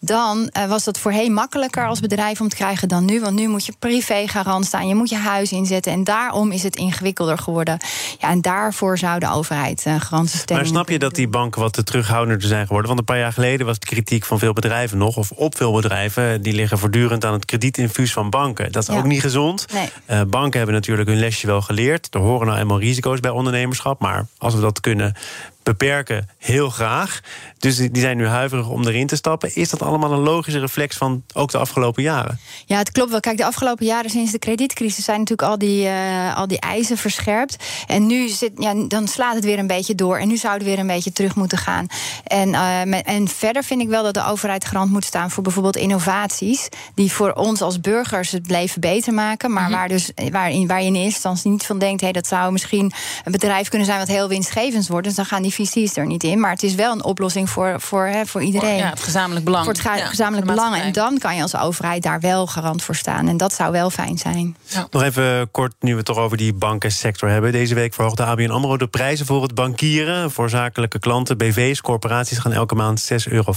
dan 0.00 0.50
uh, 0.56 0.66
was 0.66 0.84
dat 0.84 0.98
voorheen 0.98 1.32
makkelijker 1.32 1.86
als 1.86 2.00
bedrijf 2.00 2.40
om 2.40 2.48
te 2.48 2.56
krijgen 2.56 2.88
dan 2.88 3.04
nu. 3.04 3.20
Want 3.20 3.34
nu 3.34 3.48
moet 3.48 3.66
je 3.66 3.72
privé 3.78 4.28
garant 4.28 4.66
staan, 4.66 4.88
je 4.88 4.94
moet 4.94 5.08
je 5.08 5.16
huis 5.16 5.52
inzetten. 5.52 5.92
En 5.92 6.04
daarom 6.04 6.52
is 6.52 6.62
het 6.62 6.76
ingewikkelder 6.76 7.38
geworden. 7.38 7.78
Ja, 8.18 8.30
en 8.30 8.40
daarvoor 8.40 8.98
zou 8.98 9.18
de 9.18 9.30
overheid 9.30 9.84
uh, 9.86 10.00
garantie 10.00 10.38
stellen. 10.38 10.62
Maar 10.62 10.70
snap 10.70 10.88
je 10.88 10.98
dat 10.98 11.14
die 11.14 11.28
banken 11.28 11.60
wat 11.60 11.72
te 11.72 11.82
terughoudender 11.82 12.48
zijn 12.48 12.66
geworden? 12.66 12.86
Want 12.86 12.98
een 12.98 13.14
paar 13.14 13.18
jaar 13.18 13.32
geleden 13.32 13.66
was 13.66 13.78
de 13.78 13.86
kritiek 13.86 14.24
van 14.24 14.38
veel 14.38 14.52
bedrijven 14.52 14.98
nog, 14.98 15.16
of 15.16 15.30
op 15.30 15.56
veel 15.56 15.72
bedrijven, 15.72 16.42
die 16.42 16.52
liggen 16.52 16.78
voortdurend 16.78 17.24
aan 17.24 17.32
het 17.32 17.44
kredietinfuus 17.44 18.12
van 18.12 18.30
banken. 18.30 18.72
Dat 18.72 18.82
is 18.82 18.88
ja. 18.88 18.98
ook 18.98 19.04
niet 19.04 19.20
gezond. 19.20 19.66
Nee. 19.72 19.88
Uh, 20.10 20.20
banken 20.28 20.56
hebben 20.56 20.74
natuurlijk 20.74 21.08
hun 21.08 21.18
lesje 21.18 21.46
wel 21.46 21.62
geleerd. 21.62 22.14
Er 22.14 22.20
horen 22.20 22.46
nou 22.46 22.58
eenmaal 22.58 22.80
risico's 22.80 23.20
bij 23.20 23.30
ondernemerschap. 23.30 24.00
Maar 24.00 24.26
als 24.38 24.54
we 24.54 24.60
dat 24.60 24.80
kunnen 24.80 25.14
beperken, 25.64 26.28
heel 26.38 26.70
graag. 26.70 27.20
Dus 27.58 27.76
die 27.76 28.00
zijn 28.00 28.16
nu 28.16 28.26
huiverig 28.26 28.68
om 28.68 28.86
erin 28.86 29.06
te 29.06 29.16
stappen. 29.16 29.54
Is 29.54 29.70
dat 29.70 29.82
allemaal 29.82 30.12
een 30.12 30.18
logische 30.18 30.58
reflex 30.58 30.96
van 30.96 31.24
ook 31.34 31.50
de 31.50 31.58
afgelopen 31.58 32.02
jaren? 32.02 32.38
Ja, 32.66 32.78
het 32.78 32.92
klopt 32.92 33.10
wel. 33.10 33.20
Kijk, 33.20 33.36
de 33.36 33.44
afgelopen 33.44 33.86
jaren 33.86 34.10
sinds 34.10 34.32
de 34.32 34.38
kredietcrisis 34.38 35.04
zijn 35.04 35.18
natuurlijk 35.18 35.48
al 35.48 35.58
die, 35.58 35.86
uh, 35.86 36.36
al 36.36 36.46
die 36.46 36.60
eisen 36.60 36.96
verscherpt. 36.96 37.56
En 37.86 38.06
nu 38.06 38.28
zit, 38.28 38.52
ja, 38.56 38.74
dan 38.74 39.08
slaat 39.08 39.34
het 39.34 39.44
weer 39.44 39.58
een 39.58 39.66
beetje 39.66 39.94
door. 39.94 40.18
En 40.18 40.28
nu 40.28 40.36
zouden 40.36 40.64
we 40.64 40.70
weer 40.70 40.80
een 40.80 40.86
beetje 40.86 41.12
terug 41.12 41.34
moeten 41.34 41.58
gaan. 41.58 41.86
En, 42.24 42.48
uh, 42.48 42.82
met, 42.82 43.06
en 43.06 43.28
verder 43.28 43.64
vind 43.64 43.80
ik 43.80 43.88
wel 43.88 44.02
dat 44.02 44.14
de 44.14 44.26
overheid 44.26 44.64
garant 44.64 44.90
moet 44.90 45.04
staan 45.04 45.30
voor 45.30 45.42
bijvoorbeeld 45.42 45.76
innovaties. 45.76 46.68
Die 46.94 47.12
voor 47.12 47.32
ons 47.32 47.62
als 47.62 47.80
burgers 47.80 48.30
het 48.30 48.50
leven 48.50 48.80
beter 48.80 49.14
maken. 49.14 49.52
Maar 49.52 49.62
mm 49.62 49.68
-hmm. 49.68 49.78
waar, 49.78 49.88
dus, 49.88 50.10
waar, 50.30 50.50
in, 50.50 50.66
waar 50.66 50.80
je 50.80 50.86
in 50.86 50.94
eerste 50.94 51.14
instantie 51.14 51.50
niet 51.50 51.66
van 51.66 51.78
denkt: 51.78 52.00
hé, 52.00 52.06
hey, 52.06 52.20
dat 52.20 52.26
zou 52.26 52.52
misschien 52.52 52.92
een 53.24 53.32
bedrijf 53.32 53.68
kunnen 53.68 53.86
zijn 53.86 53.98
wat 53.98 54.08
heel 54.08 54.28
winstgevend 54.28 54.86
wordt. 54.86 55.06
Dus 55.06 55.16
dan 55.16 55.24
gaan 55.24 55.42
die 55.42 55.52
visies 55.54 55.96
er 55.96 56.06
niet 56.06 56.22
in. 56.22 56.40
Maar 56.40 56.50
het 56.50 56.62
is 56.62 56.74
wel 56.74 56.92
een 56.92 57.04
oplossing 57.04 57.50
voor, 57.50 57.80
voor, 57.80 58.06
hè, 58.06 58.26
voor 58.26 58.42
iedereen. 58.42 58.76
Ja, 58.76 58.90
het 58.90 59.02
gezamenlijk 59.02 59.44
belang. 59.44 59.64
Voor 59.64 59.72
het 59.72 59.82
ja, 59.82 60.06
gezamenlijk 60.06 60.46
belang. 60.46 60.76
En 60.76 60.92
dan 60.92 61.18
kan 61.18 61.36
je 61.36 61.42
als 61.42 61.56
overheid 61.56 62.02
daar 62.02 62.20
wel 62.20 62.46
garant 62.46 62.82
voor 62.82 62.94
staan. 62.94 63.28
En 63.28 63.36
dat 63.36 63.52
zou 63.52 63.72
wel 63.72 63.90
fijn 63.90 64.18
zijn. 64.18 64.56
Ja. 64.66 64.86
Nog 64.90 65.02
even 65.02 65.50
kort, 65.50 65.74
nu 65.80 65.90
we 65.90 65.96
het 65.96 66.06
toch 66.06 66.18
over 66.18 66.36
die 66.36 66.52
bankensector 66.52 67.28
hebben. 67.28 67.52
Deze 67.52 67.74
week 67.74 67.94
verhoogde 67.94 68.24
ABN 68.24 68.50
AMRO 68.50 68.76
de 68.76 68.86
prijzen 68.86 69.26
voor 69.26 69.42
het 69.42 69.54
bankieren. 69.54 70.30
Voor 70.30 70.50
zakelijke 70.50 70.98
klanten, 70.98 71.38
BV's, 71.38 71.80
corporaties 71.80 72.38
gaan 72.38 72.52
elke 72.52 72.74
maand 72.74 73.12
6,50 73.12 73.32
euro 73.32 73.52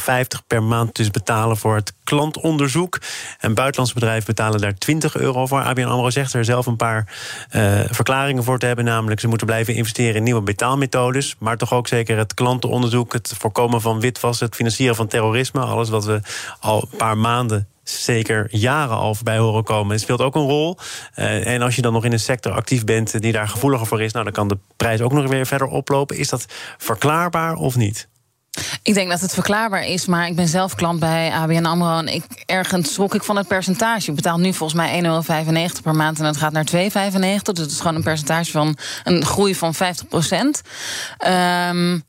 per 0.48 0.64
maand 0.64 0.96
dus 0.96 1.12
betalen 1.12 1.58
voor 1.58 1.76
het 1.76 1.94
klantonderzoek. 2.04 3.00
En 3.40 3.54
buitenlandse 3.54 3.94
bedrijven 3.94 4.26
betalen 4.26 4.62
daar 4.62 4.76
20 4.76 5.16
euro 5.16 5.46
voor. 5.46 5.62
ABN 5.62 5.84
AMRO 5.84 6.10
zegt 6.10 6.34
er 6.34 6.46
zelf 6.46 6.66
een 6.66 6.76
paar 6.76 7.14
uh, 7.52 7.80
verklaringen 7.90 8.44
voor 8.44 8.60
te 8.60 8.66
hebben. 8.66 8.86
Namelijk, 8.86 9.20
ze 9.20 9.28
moeten 9.28 9.48
blijven 9.48 9.76
investeren 9.76 10.16
in 10.16 10.24
nieuwe 10.24 10.42
betaalmethodes. 10.42 11.36
Maar 11.40 11.58
toch 11.58 11.74
ook 11.74 11.87
zeker 11.88 12.18
het 12.18 12.34
klantenonderzoek, 12.34 13.14
het 13.14 13.34
voorkomen 13.38 13.82
van 13.82 14.00
witwas, 14.00 14.40
het 14.40 14.56
financieren 14.56 14.96
van 14.96 15.08
terrorisme. 15.08 15.62
Alles 15.62 15.90
wat 15.90 16.06
we 16.06 16.22
al 16.60 16.88
een 16.92 16.98
paar 16.98 17.18
maanden 17.18 17.68
zeker 17.84 18.48
jaren 18.50 18.98
al 18.98 19.16
voorbij 19.16 19.38
horen 19.38 19.64
komen. 19.64 19.92
Het 19.92 20.02
speelt 20.02 20.22
ook 20.22 20.36
een 20.36 20.48
rol. 20.48 20.78
Uh, 21.16 21.48
en 21.48 21.62
als 21.62 21.76
je 21.76 21.82
dan 21.82 21.94
nog 21.94 22.06
in 22.06 22.12
een 22.12 22.20
sector 22.20 22.52
actief 22.52 22.84
bent 22.84 23.22
die 23.22 23.32
daar 23.32 23.48
gevoeliger 23.48 23.88
voor 23.88 24.02
is, 24.02 24.12
nou, 24.12 24.24
dan 24.24 24.34
kan 24.34 24.48
de 24.48 24.58
prijs 24.78 25.02
ook 25.02 25.14
nog 25.14 25.28
weer 25.28 25.46
verder 25.46 25.68
oplopen. 25.68 26.18
Is 26.18 26.30
dat 26.30 26.46
verklaarbaar 26.78 27.56
of 27.56 27.76
niet? 27.76 28.08
Ik 28.84 28.94
denk 28.94 29.10
dat 29.10 29.22
het 29.22 29.34
verklaarbaar 29.34 29.86
is, 29.86 30.06
maar 30.06 30.28
ik 30.28 30.36
ben 30.36 30.48
zelf 30.48 30.76
klant 30.76 31.00
bij 31.00 31.32
ABN 31.32 31.66
AMRO... 31.66 31.98
en 31.98 32.08
ik, 32.08 32.24
ergens 32.46 32.94
schrok 32.94 33.16
ik 33.16 33.24
van 33.24 33.38
het 33.38 33.48
percentage. 33.48 34.10
Ik 34.10 34.16
betaal 34.16 34.38
nu 34.38 34.54
volgens 34.54 34.80
mij 34.80 35.04
1,95 35.76 35.82
per 35.84 35.96
maand 35.96 36.20
en 36.20 36.26
het 36.26 36.38
gaat 36.38 36.52
naar 36.52 36.66
2,95. 36.66 36.72
Dus 36.72 37.60
het 37.60 37.72
is 37.72 37.80
gewoon 37.80 37.96
een 37.96 38.04
percentage 38.04 38.52
van 38.52 38.78
een 39.04 39.26
groei 39.26 39.56
van 39.56 39.74
50 39.74 40.08
procent. 40.08 40.62
Um, 41.28 42.04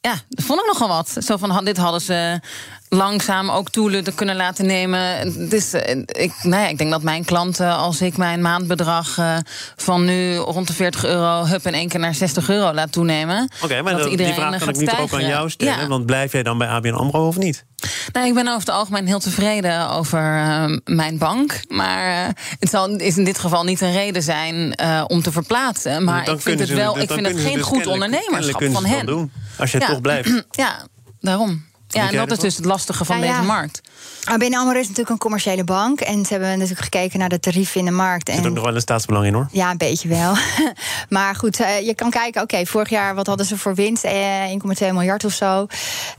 ja, 0.00 0.14
dat 0.28 0.44
vond 0.44 0.60
ik 0.60 0.66
nogal 0.66 0.88
wat. 0.88 1.16
Zo 1.18 1.36
van, 1.36 1.64
dit 1.64 1.76
hadden 1.76 2.00
ze 2.00 2.40
langzaam 2.88 3.50
ook 3.50 3.70
toelen 3.70 4.14
kunnen 4.14 4.36
laten 4.36 4.66
nemen. 4.66 5.32
Dus, 5.48 5.74
ik, 6.06 6.32
nou 6.42 6.62
ja, 6.62 6.68
ik 6.68 6.78
denk 6.78 6.90
dat 6.90 7.02
mijn 7.02 7.24
klanten, 7.24 7.76
als 7.76 8.00
ik 8.00 8.16
mijn 8.16 8.40
maandbedrag 8.40 9.18
uh, 9.18 9.36
van 9.76 10.04
nu 10.04 10.36
rond 10.36 10.66
de 10.66 10.72
40 10.72 11.04
euro, 11.04 11.44
hup 11.44 11.66
in 11.66 11.74
één 11.74 11.88
keer 11.88 12.00
naar 12.00 12.14
60 12.14 12.48
euro 12.48 12.72
laat 12.72 12.92
toenemen. 12.92 13.42
Oké, 13.54 13.64
okay, 13.64 13.80
maar 13.80 13.96
dat 13.96 14.08
die 14.08 14.32
vraag 14.32 14.58
kan 14.58 14.68
ik 14.68 14.76
nu 14.76 14.88
ook 15.00 15.12
aan 15.12 15.26
jou 15.26 15.50
stellen. 15.50 15.80
Ja. 15.80 15.86
Want 15.86 16.06
blijf 16.06 16.32
jij 16.32 16.42
dan 16.42 16.58
bij 16.58 16.68
ABN 16.68 16.92
Amro 16.92 17.26
of 17.26 17.36
niet? 17.36 17.64
Nou, 18.12 18.26
ik 18.26 18.34
ben 18.34 18.46
over 18.46 18.60
het 18.60 18.68
algemeen 18.68 19.06
heel 19.06 19.18
tevreden 19.18 19.90
over 19.90 20.20
uh, 20.20 20.76
mijn 20.84 21.18
bank. 21.18 21.60
Maar 21.68 22.26
uh, 22.28 22.34
het 22.58 22.70
zal, 22.70 22.96
is 22.96 23.16
in 23.16 23.24
dit 23.24 23.38
geval 23.38 23.64
niet 23.64 23.80
een 23.80 23.92
reden 23.92 24.22
zijn 24.22 24.78
om 25.06 25.22
te 25.22 25.32
verplaatsen. 25.32 26.04
Maar 26.04 26.28
ik 26.28 26.40
vind 26.40 26.60
het 26.60 26.68
wel. 26.68 26.98
ik 26.98 27.10
vind 27.10 27.26
het 27.26 27.40
geen 27.40 27.56
dus 27.56 27.62
goed 27.62 27.86
ondernemerschap 27.86 28.64
van 28.72 28.84
hen. 28.84 29.06
Doen, 29.06 29.32
als 29.58 29.72
je 29.72 29.80
ja. 29.80 29.86
toch 29.86 30.00
blijft. 30.00 30.44
ja, 30.50 30.86
daarom. 31.20 31.67
Ja, 31.98 32.10
en 32.10 32.16
dat 32.16 32.30
is 32.30 32.38
dus 32.38 32.56
het 32.56 32.64
lastige 32.64 33.04
van 33.04 33.20
deze 33.20 33.42
markt. 33.42 33.80
ABN 34.24 34.54
AMRO 34.54 34.78
is 34.78 34.82
natuurlijk 34.82 35.10
een 35.10 35.18
commerciële 35.18 35.64
bank. 35.64 36.00
En 36.00 36.24
ze 36.24 36.32
hebben 36.32 36.50
natuurlijk 36.50 36.80
gekeken 36.80 37.18
naar 37.18 37.28
de 37.28 37.40
tarieven 37.40 37.80
in 37.80 37.86
de 37.86 37.92
markt. 37.92 38.28
Er 38.28 38.34
zit 38.34 38.46
ook 38.46 38.54
nog 38.54 38.64
wel 38.64 38.74
een 38.74 38.80
staatsbelang 38.80 39.26
in, 39.26 39.34
hoor. 39.34 39.48
Ja, 39.50 39.70
een 39.70 39.76
beetje 39.76 40.08
wel. 40.08 40.34
maar 41.18 41.34
goed, 41.34 41.60
eh, 41.60 41.86
je 41.86 41.94
kan 41.94 42.10
kijken... 42.10 42.42
oké, 42.42 42.66
vorig 42.66 42.88
jaar, 42.88 43.14
wat 43.14 43.26
hadden 43.26 43.46
ze 43.46 43.58
voor 43.58 43.74
winst? 43.74 44.06
1,2 44.06 44.10
eh, 44.10 44.92
miljard 44.92 45.24
of 45.24 45.32
zo. 45.32 45.66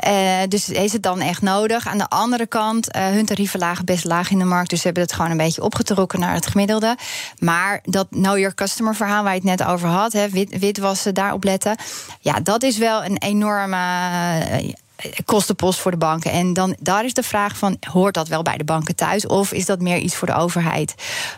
Uh, 0.08 0.38
dus 0.48 0.70
is 0.70 0.94
het 0.94 1.04
dan 1.04 1.22
echt 1.22 1.42
nodig? 1.42 1.88
Aan 1.88 1.98
de 1.98 2.10
andere 2.10 2.48
kant, 2.48 2.88
hun 2.98 3.26
tarieven 3.26 3.60
lagen 3.60 3.86
best 3.86 4.04
laag 4.04 4.32
in 4.32 4.40
de 4.40 4.46
markt... 4.46 4.70
dus 4.70 4.80
ze 4.80 4.86
hebben 4.86 5.04
het 5.04 5.14
gewoon 5.14 5.32
een 5.32 5.38
beetje 5.38 5.64
opgetrokken 5.64 6.20
naar 6.20 6.34
het 6.34 6.48
gemiddelde. 6.48 6.98
Maar 7.40 7.80
dat 7.84 8.08
know 8.10 8.38
your 8.38 8.56
customer 8.56 8.96
verhaal 8.96 9.24
waar 9.24 9.34
je 9.34 9.48
het 9.48 9.60
net 9.60 9.68
over 9.68 9.88
had... 9.88 10.14
Hè, 10.14 10.30
wit, 10.30 10.60
witwassen, 10.60 11.14
daarop 11.14 11.44
letten... 11.44 11.78
ja, 12.20 12.40
dat 12.40 12.64
is 12.64 12.78
wel 12.78 13.04
een 13.04 13.18
enorme 13.18 13.78
kostenpost 15.26 15.80
voor 15.80 15.92
de 15.92 15.98
banken. 15.98 16.32
En 16.32 16.54
dan 16.54 16.76
daar 16.80 17.06
is 17.06 17.14
de 17.14 17.24
vraag 17.24 17.58
van, 17.58 17.78
hoort 17.80 18.14
dat 18.14 18.28
wel 18.28 18.42
bij 18.42 18.58
de 18.58 18.64
banken 18.64 18.96
thuis? 18.96 19.28
Of 19.28 19.52
is 19.52 19.66
dat 19.66 19.82
meer 19.82 19.98
iets 19.98 20.16
voor 20.16 20.28
de 20.28 20.34
overheid? 20.34 20.96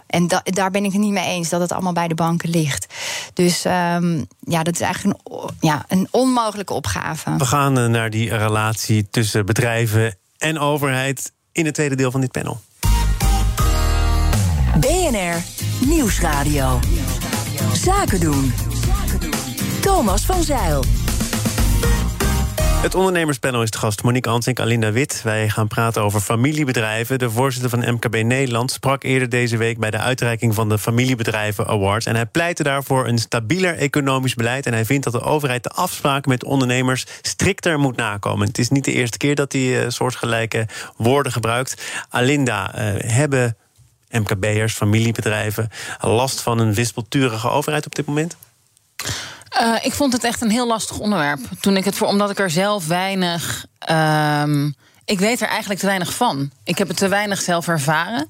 En 0.07 0.27
daar 0.43 0.71
ben 0.71 0.85
ik 0.85 0.91
het 0.91 1.01
niet 1.01 1.11
mee 1.11 1.25
eens, 1.25 1.49
dat 1.49 1.61
het 1.61 1.71
allemaal 1.71 1.93
bij 1.93 2.07
de 2.07 2.15
banken 2.15 2.49
ligt. 2.49 2.93
Dus 3.33 3.65
um, 3.65 4.27
ja, 4.39 4.63
dat 4.63 4.73
is 4.73 4.81
eigenlijk 4.81 5.19
een, 5.23 5.49
ja, 5.59 5.85
een 5.87 6.07
onmogelijke 6.11 6.73
opgave. 6.73 7.35
We 7.37 7.45
gaan 7.45 7.77
eh, 7.77 7.85
naar 7.85 8.09
die 8.09 8.37
relatie 8.37 9.09
tussen 9.09 9.45
bedrijven 9.45 10.15
en 10.37 10.59
overheid 10.59 11.31
in 11.51 11.65
het 11.65 11.73
tweede 11.73 11.95
deel 11.95 12.11
van 12.11 12.21
dit 12.21 12.31
panel. 12.31 12.61
BNR 14.79 15.35
Nieuwsradio. 15.87 16.79
Zaken 17.73 18.19
doen. 18.19 18.53
Thomas 19.81 20.21
van 20.21 20.43
Zeil. 20.43 20.83
Het 22.81 22.95
ondernemerspanel 22.95 23.61
is 23.61 23.71
de 23.71 23.77
gast. 23.77 24.03
Monique 24.03 24.31
Ansink, 24.31 24.59
Alinda 24.59 24.91
Wit. 24.91 25.21
Wij 25.23 25.49
gaan 25.49 25.67
praten 25.67 26.01
over 26.01 26.19
familiebedrijven. 26.19 27.19
De 27.19 27.29
voorzitter 27.29 27.69
van 27.69 27.93
MKB 27.93 28.23
Nederland 28.23 28.71
sprak 28.71 29.03
eerder 29.03 29.29
deze 29.29 29.57
week... 29.57 29.77
bij 29.77 29.91
de 29.91 29.97
uitreiking 29.97 30.55
van 30.55 30.69
de 30.69 30.77
Familiebedrijven 30.77 31.67
Awards. 31.67 32.05
En 32.05 32.15
hij 32.15 32.25
pleitte 32.25 32.63
daarvoor 32.63 33.07
een 33.07 33.17
stabieler 33.17 33.77
economisch 33.77 34.35
beleid. 34.35 34.65
En 34.65 34.73
hij 34.73 34.85
vindt 34.85 35.03
dat 35.03 35.13
de 35.13 35.21
overheid 35.21 35.63
de 35.63 35.69
afspraken 35.69 36.29
met 36.29 36.43
ondernemers... 36.43 37.05
strikter 37.21 37.79
moet 37.79 37.95
nakomen. 37.95 38.47
Het 38.47 38.57
is 38.57 38.69
niet 38.69 38.85
de 38.85 38.93
eerste 38.93 39.17
keer 39.17 39.35
dat 39.35 39.51
hij 39.51 39.83
uh, 39.83 39.89
soortgelijke 39.89 40.67
woorden 40.97 41.31
gebruikt. 41.31 41.81
Alinda, 42.09 42.75
uh, 42.75 43.11
hebben 43.11 43.57
MKB'ers, 44.09 44.73
familiebedrijven... 44.73 45.69
last 45.99 46.41
van 46.41 46.59
een 46.59 46.73
wispelturige 46.73 47.49
overheid 47.49 47.85
op 47.85 47.95
dit 47.95 48.05
moment? 48.05 48.37
Uh, 49.61 49.75
ik 49.81 49.93
vond 49.93 50.13
het 50.13 50.23
echt 50.23 50.41
een 50.41 50.49
heel 50.49 50.67
lastig 50.67 50.99
onderwerp. 50.99 51.39
Toen 51.59 51.77
ik 51.77 51.85
het 51.85 51.95
voor, 51.95 52.07
omdat 52.07 52.29
ik 52.29 52.39
er 52.39 52.49
zelf 52.49 52.87
weinig. 52.87 53.65
Um, 53.91 54.75
ik 55.05 55.19
weet 55.19 55.41
er 55.41 55.47
eigenlijk 55.47 55.79
te 55.79 55.85
weinig 55.85 56.13
van. 56.13 56.51
Ik 56.63 56.77
heb 56.77 56.87
het 56.87 56.97
te 56.97 57.07
weinig 57.07 57.41
zelf 57.41 57.67
ervaren. 57.67 58.29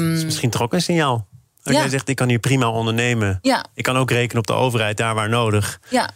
Um, 0.00 0.14
is 0.14 0.24
misschien 0.24 0.50
toch 0.50 0.62
ook 0.62 0.72
een 0.72 0.82
signaal. 0.82 1.26
Als 1.64 1.74
ja. 1.74 1.80
jij 1.80 1.90
zegt, 1.90 2.08
ik 2.08 2.16
kan 2.16 2.28
hier 2.28 2.38
prima 2.38 2.68
ondernemen. 2.68 3.38
Ja. 3.42 3.64
Ik 3.74 3.82
kan 3.82 3.96
ook 3.96 4.10
rekenen 4.10 4.38
op 4.38 4.46
de 4.46 4.52
overheid 4.52 4.96
daar 4.96 5.14
waar 5.14 5.28
nodig. 5.28 5.80
Ja. 5.88 6.10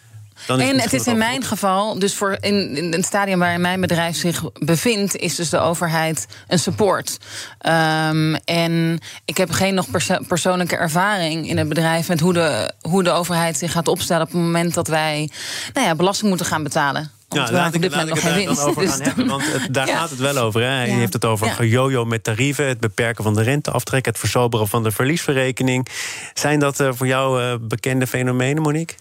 Dan 0.47 0.61
en 0.61 0.81
het, 0.81 0.93
is 0.93 1.07
in 1.07 1.19
mijn 1.19 1.45
geval, 1.45 1.99
dus 1.99 2.14
voor 2.14 2.37
in, 2.40 2.76
in, 2.76 2.93
het 2.93 3.05
stadium 3.05 3.38
waarin 3.38 3.61
mijn 3.61 3.81
bedrijf 3.81 4.16
zich 4.16 4.43
bevindt, 4.52 5.16
is 5.16 5.35
dus 5.35 5.50
de 5.50 5.59
overheid 5.59 6.26
een 6.49 6.59
support. 6.59 7.19
Um, 7.66 8.35
en 8.35 8.99
ik 9.25 9.37
heb 9.37 9.50
geen 9.50 9.75
nog 9.75 9.90
perso 9.90 10.16
persoonlijke 10.28 10.76
ervaring 10.76 11.49
in 11.49 11.59
het 11.59 11.69
bedrijf 11.69 12.09
met 12.09 12.21
hoe 12.21 12.33
de, 12.33 12.73
hoe 12.81 13.02
de 13.02 13.11
overheid 13.11 13.59
zich 13.59 13.73
gaat 13.73 13.88
opstellen 13.88 14.26
op 14.26 14.33
het 14.33 14.40
moment 14.40 14.75
dat 14.75 14.88
wij 14.88 15.31
nou 15.73 15.87
ja, 15.87 15.95
belasting 15.95 16.28
moeten 16.28 16.47
gaan 16.47 16.62
betalen. 16.62 17.11
Ja, 17.28 17.38
laat 17.38 17.49
ik, 17.49 17.55
laat 17.55 17.75
ik 17.75 17.83
het 17.83 17.93
daar 17.93 18.07
dan 18.45 18.59
over 18.59 18.88
gaan 18.88 19.00
hebben. 19.09 19.26
Want 19.26 19.45
daar 19.71 19.88
gaat 19.88 20.11
het 20.11 20.19
wel 20.19 20.37
over. 20.37 20.61
Hè. 20.61 20.66
Hij 20.66 20.88
heeft 20.88 21.12
het 21.12 21.25
over 21.25 21.47
ja. 21.47 21.52
gejojo 21.52 22.05
met 22.05 22.25
tarieven, 22.25 22.66
het 22.69 22.81
beperken 22.81 23.25
van 23.25 23.35
de 23.35 23.43
renteaftrek, 23.43 24.05
het 24.05 24.19
versoberen 24.19 24.69
van 24.69 24.83
de 24.83 24.90
verliesverrekening. 24.90 25.88
Zijn 26.35 26.59
dat 26.59 26.81
uh, 26.81 26.88
voor 26.93 27.07
jou 27.07 27.43
uh, 27.43 27.55
bekende 27.61 28.07
fenomenen, 28.07 28.62
Monique? 28.62 28.97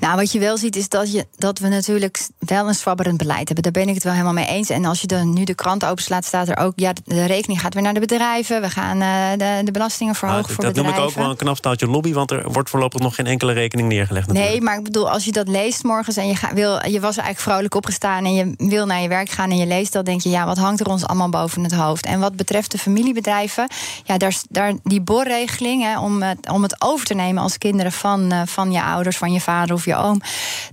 Nou, 0.00 0.16
wat 0.16 0.32
je 0.32 0.38
wel 0.38 0.56
ziet 0.56 0.76
is 0.76 0.88
dat, 0.88 1.12
je, 1.12 1.26
dat 1.36 1.58
we 1.58 1.68
natuurlijk 1.68 2.28
wel 2.38 2.68
een 2.68 2.74
zwabberend 2.74 3.16
beleid 3.16 3.46
hebben. 3.48 3.62
Daar 3.62 3.82
ben 3.82 3.88
ik 3.88 3.94
het 3.94 4.04
wel 4.04 4.12
helemaal 4.12 4.32
mee 4.32 4.46
eens. 4.46 4.70
En 4.70 4.84
als 4.84 5.00
je 5.00 5.06
dan 5.06 5.32
nu 5.32 5.44
de 5.44 5.54
krant 5.54 5.84
openslaat, 5.84 6.24
staat 6.24 6.48
er 6.48 6.56
ook... 6.56 6.72
ja, 6.76 6.92
de 7.04 7.24
rekening 7.24 7.60
gaat 7.60 7.74
weer 7.74 7.82
naar 7.82 7.94
de 7.94 8.00
bedrijven. 8.00 8.60
We 8.60 8.70
gaan 8.70 9.00
uh, 9.00 9.30
de, 9.36 9.64
de 9.64 9.70
belastingen 9.70 10.14
verhogen 10.14 10.54
voor 10.54 10.64
dat 10.64 10.72
bedrijven. 10.72 10.84
Dat 10.84 10.94
noem 10.94 11.04
ik 11.04 11.10
ook 11.10 11.22
wel 11.22 11.30
een 11.30 11.36
knap 11.36 11.56
staaltje 11.56 11.86
lobby... 11.86 12.12
want 12.12 12.30
er 12.30 12.52
wordt 12.52 12.70
voorlopig 12.70 13.00
nog 13.00 13.14
geen 13.14 13.26
enkele 13.26 13.52
rekening 13.52 13.88
neergelegd. 13.88 14.26
Natuurlijk. 14.26 14.54
Nee, 14.54 14.62
maar 14.62 14.78
ik 14.78 14.84
bedoel, 14.84 15.10
als 15.10 15.24
je 15.24 15.32
dat 15.32 15.48
leest 15.48 15.82
morgens... 15.82 16.16
en 16.16 16.28
je, 16.28 16.36
ga, 16.36 16.54
wil, 16.54 16.86
je 16.86 17.00
was 17.00 17.16
eigenlijk 17.16 17.40
vrolijk 17.40 17.74
opgestaan... 17.74 18.24
en 18.24 18.34
je 18.34 18.54
wil 18.56 18.86
naar 18.86 19.00
je 19.00 19.08
werk 19.08 19.30
gaan 19.30 19.50
en 19.50 19.56
je 19.56 19.66
leest 19.66 19.92
dat... 19.92 20.04
denk 20.04 20.20
je, 20.20 20.30
ja, 20.30 20.46
wat 20.46 20.58
hangt 20.58 20.80
er 20.80 20.88
ons 20.88 21.06
allemaal 21.06 21.28
boven 21.28 21.62
het 21.62 21.74
hoofd? 21.74 22.06
En 22.06 22.20
wat 22.20 22.36
betreft 22.36 22.70
de 22.70 22.78
familiebedrijven... 22.78 23.68
ja, 24.04 24.18
daar, 24.18 24.36
daar 24.48 24.72
die 24.82 25.00
borregeling 25.00 25.82
hè, 25.82 25.98
om, 25.98 26.22
het, 26.22 26.48
om 26.50 26.62
het 26.62 26.82
over 26.82 27.06
te 27.06 27.14
nemen 27.14 27.42
als 27.42 27.58
kinderen 27.58 27.92
van, 27.92 28.32
uh, 28.32 28.42
van 28.44 28.72
je 28.72 28.82
ouders... 28.82 29.16
van 29.16 29.32
je 29.32 29.40
vader 29.40 29.58
of 29.68 29.84
je 29.84 29.96
oom. 29.96 30.20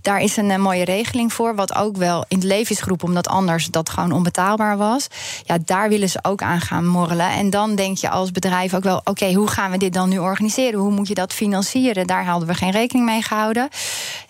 Daar 0.01 0.21
is 0.21 0.37
een, 0.37 0.51
eh, 0.51 0.57
mooie 0.57 0.85
regeling 0.85 1.33
voor. 1.33 1.55
Wat 1.55 1.75
ook 1.75 1.97
wel 1.97 2.25
in 2.27 2.37
het 2.37 2.45
leven 2.45 2.75
is 2.75 2.81
geroepen, 2.81 3.07
omdat 3.07 3.27
anders 3.27 3.65
dat 3.65 3.89
gewoon 3.89 4.11
onbetaalbaar 4.11 4.77
was. 4.77 5.07
Ja, 5.43 5.57
daar 5.65 5.89
willen 5.89 6.09
ze 6.09 6.19
ook 6.21 6.41
aan 6.41 6.61
gaan 6.61 6.85
morrelen. 6.87 7.29
En 7.29 7.49
dan 7.49 7.75
denk 7.75 7.97
je 7.97 8.09
als 8.09 8.31
bedrijf 8.31 8.73
ook 8.73 8.83
wel: 8.83 9.01
oké, 9.03 9.33
hoe 9.33 9.47
gaan 9.47 9.71
we 9.71 9.77
dit 9.77 9.93
dan 9.93 10.09
nu 10.09 10.17
organiseren? 10.17 10.79
Hoe 10.79 10.91
moet 10.91 11.07
je 11.07 11.13
dat 11.13 11.33
financieren? 11.33 12.07
Daar 12.07 12.25
hadden 12.25 12.47
we 12.47 12.53
geen 12.53 12.71
rekening 12.71 13.05
mee 13.05 13.21
gehouden. 13.21 13.69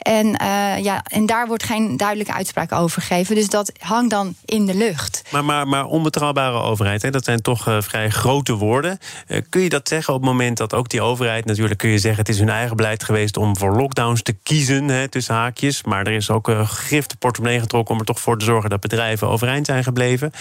En, 0.08 0.28
uh, 0.28 0.84
ja, 0.84 1.04
en 1.04 1.26
daar 1.26 1.48
wordt 1.48 1.64
geen 1.64 1.98
duidelijke 1.98 2.34
uitspraak 2.34 2.72
over 2.72 3.02
gegeven. 3.02 3.36
Dus 3.36 3.50
dat 3.50 3.72
hangt 3.80 4.10
dan 4.10 4.36
in 4.46 4.66
de 4.66 4.76
lucht. 4.76 5.22
Maar, 5.32 5.46
maar, 5.46 5.68
maar 5.68 5.86
onbetrouwbare 5.86 6.62
overheid, 6.62 7.02
hè, 7.02 7.10
dat 7.10 7.24
zijn 7.24 7.42
toch 7.42 7.68
uh, 7.68 7.78
vrij 7.82 8.10
grote 8.10 8.54
woorden. 8.54 9.00
Uh, 9.28 9.42
kun 9.50 9.62
je 9.62 9.70
dat 9.70 9.88
zeggen 9.88 10.14
op 10.14 10.20
het 10.20 10.30
moment 10.30 10.58
dat 10.58 10.74
ook 10.74 10.90
die 10.90 11.02
overheid, 11.02 11.46
natuurlijk 11.46 11.80
kun 11.80 11.90
je 11.90 11.98
zeggen, 11.98 12.20
het 12.20 12.30
is 12.30 12.40
hun 12.40 12.50
eigen 12.50 12.76
beleid 12.76 13.04
geweest 13.04 13.38
om 13.38 13.58
voor 13.58 13.76
lockdowns 13.76 14.22
te 14.22 14.34
kiezen 14.44 14.88
hè, 14.88 15.08
tussen 15.08 15.36
haakjes. 15.36 15.84
Maar 15.84 16.06
er 16.06 16.14
is 16.14 16.30
ook 16.30 16.48
een 16.48 16.68
grifte 16.68 17.18
portemonnee 17.18 17.60
getrokken 17.60 17.94
om 17.94 18.00
er 18.00 18.06
toch 18.06 18.20
voor 18.20 18.38
te 18.38 18.46
zorgen 18.46 18.70
dat 18.70 18.80
bedrijven 18.80 19.28
overeind 19.28 19.66
zijn 19.66 19.84
gebleven. 19.84 20.32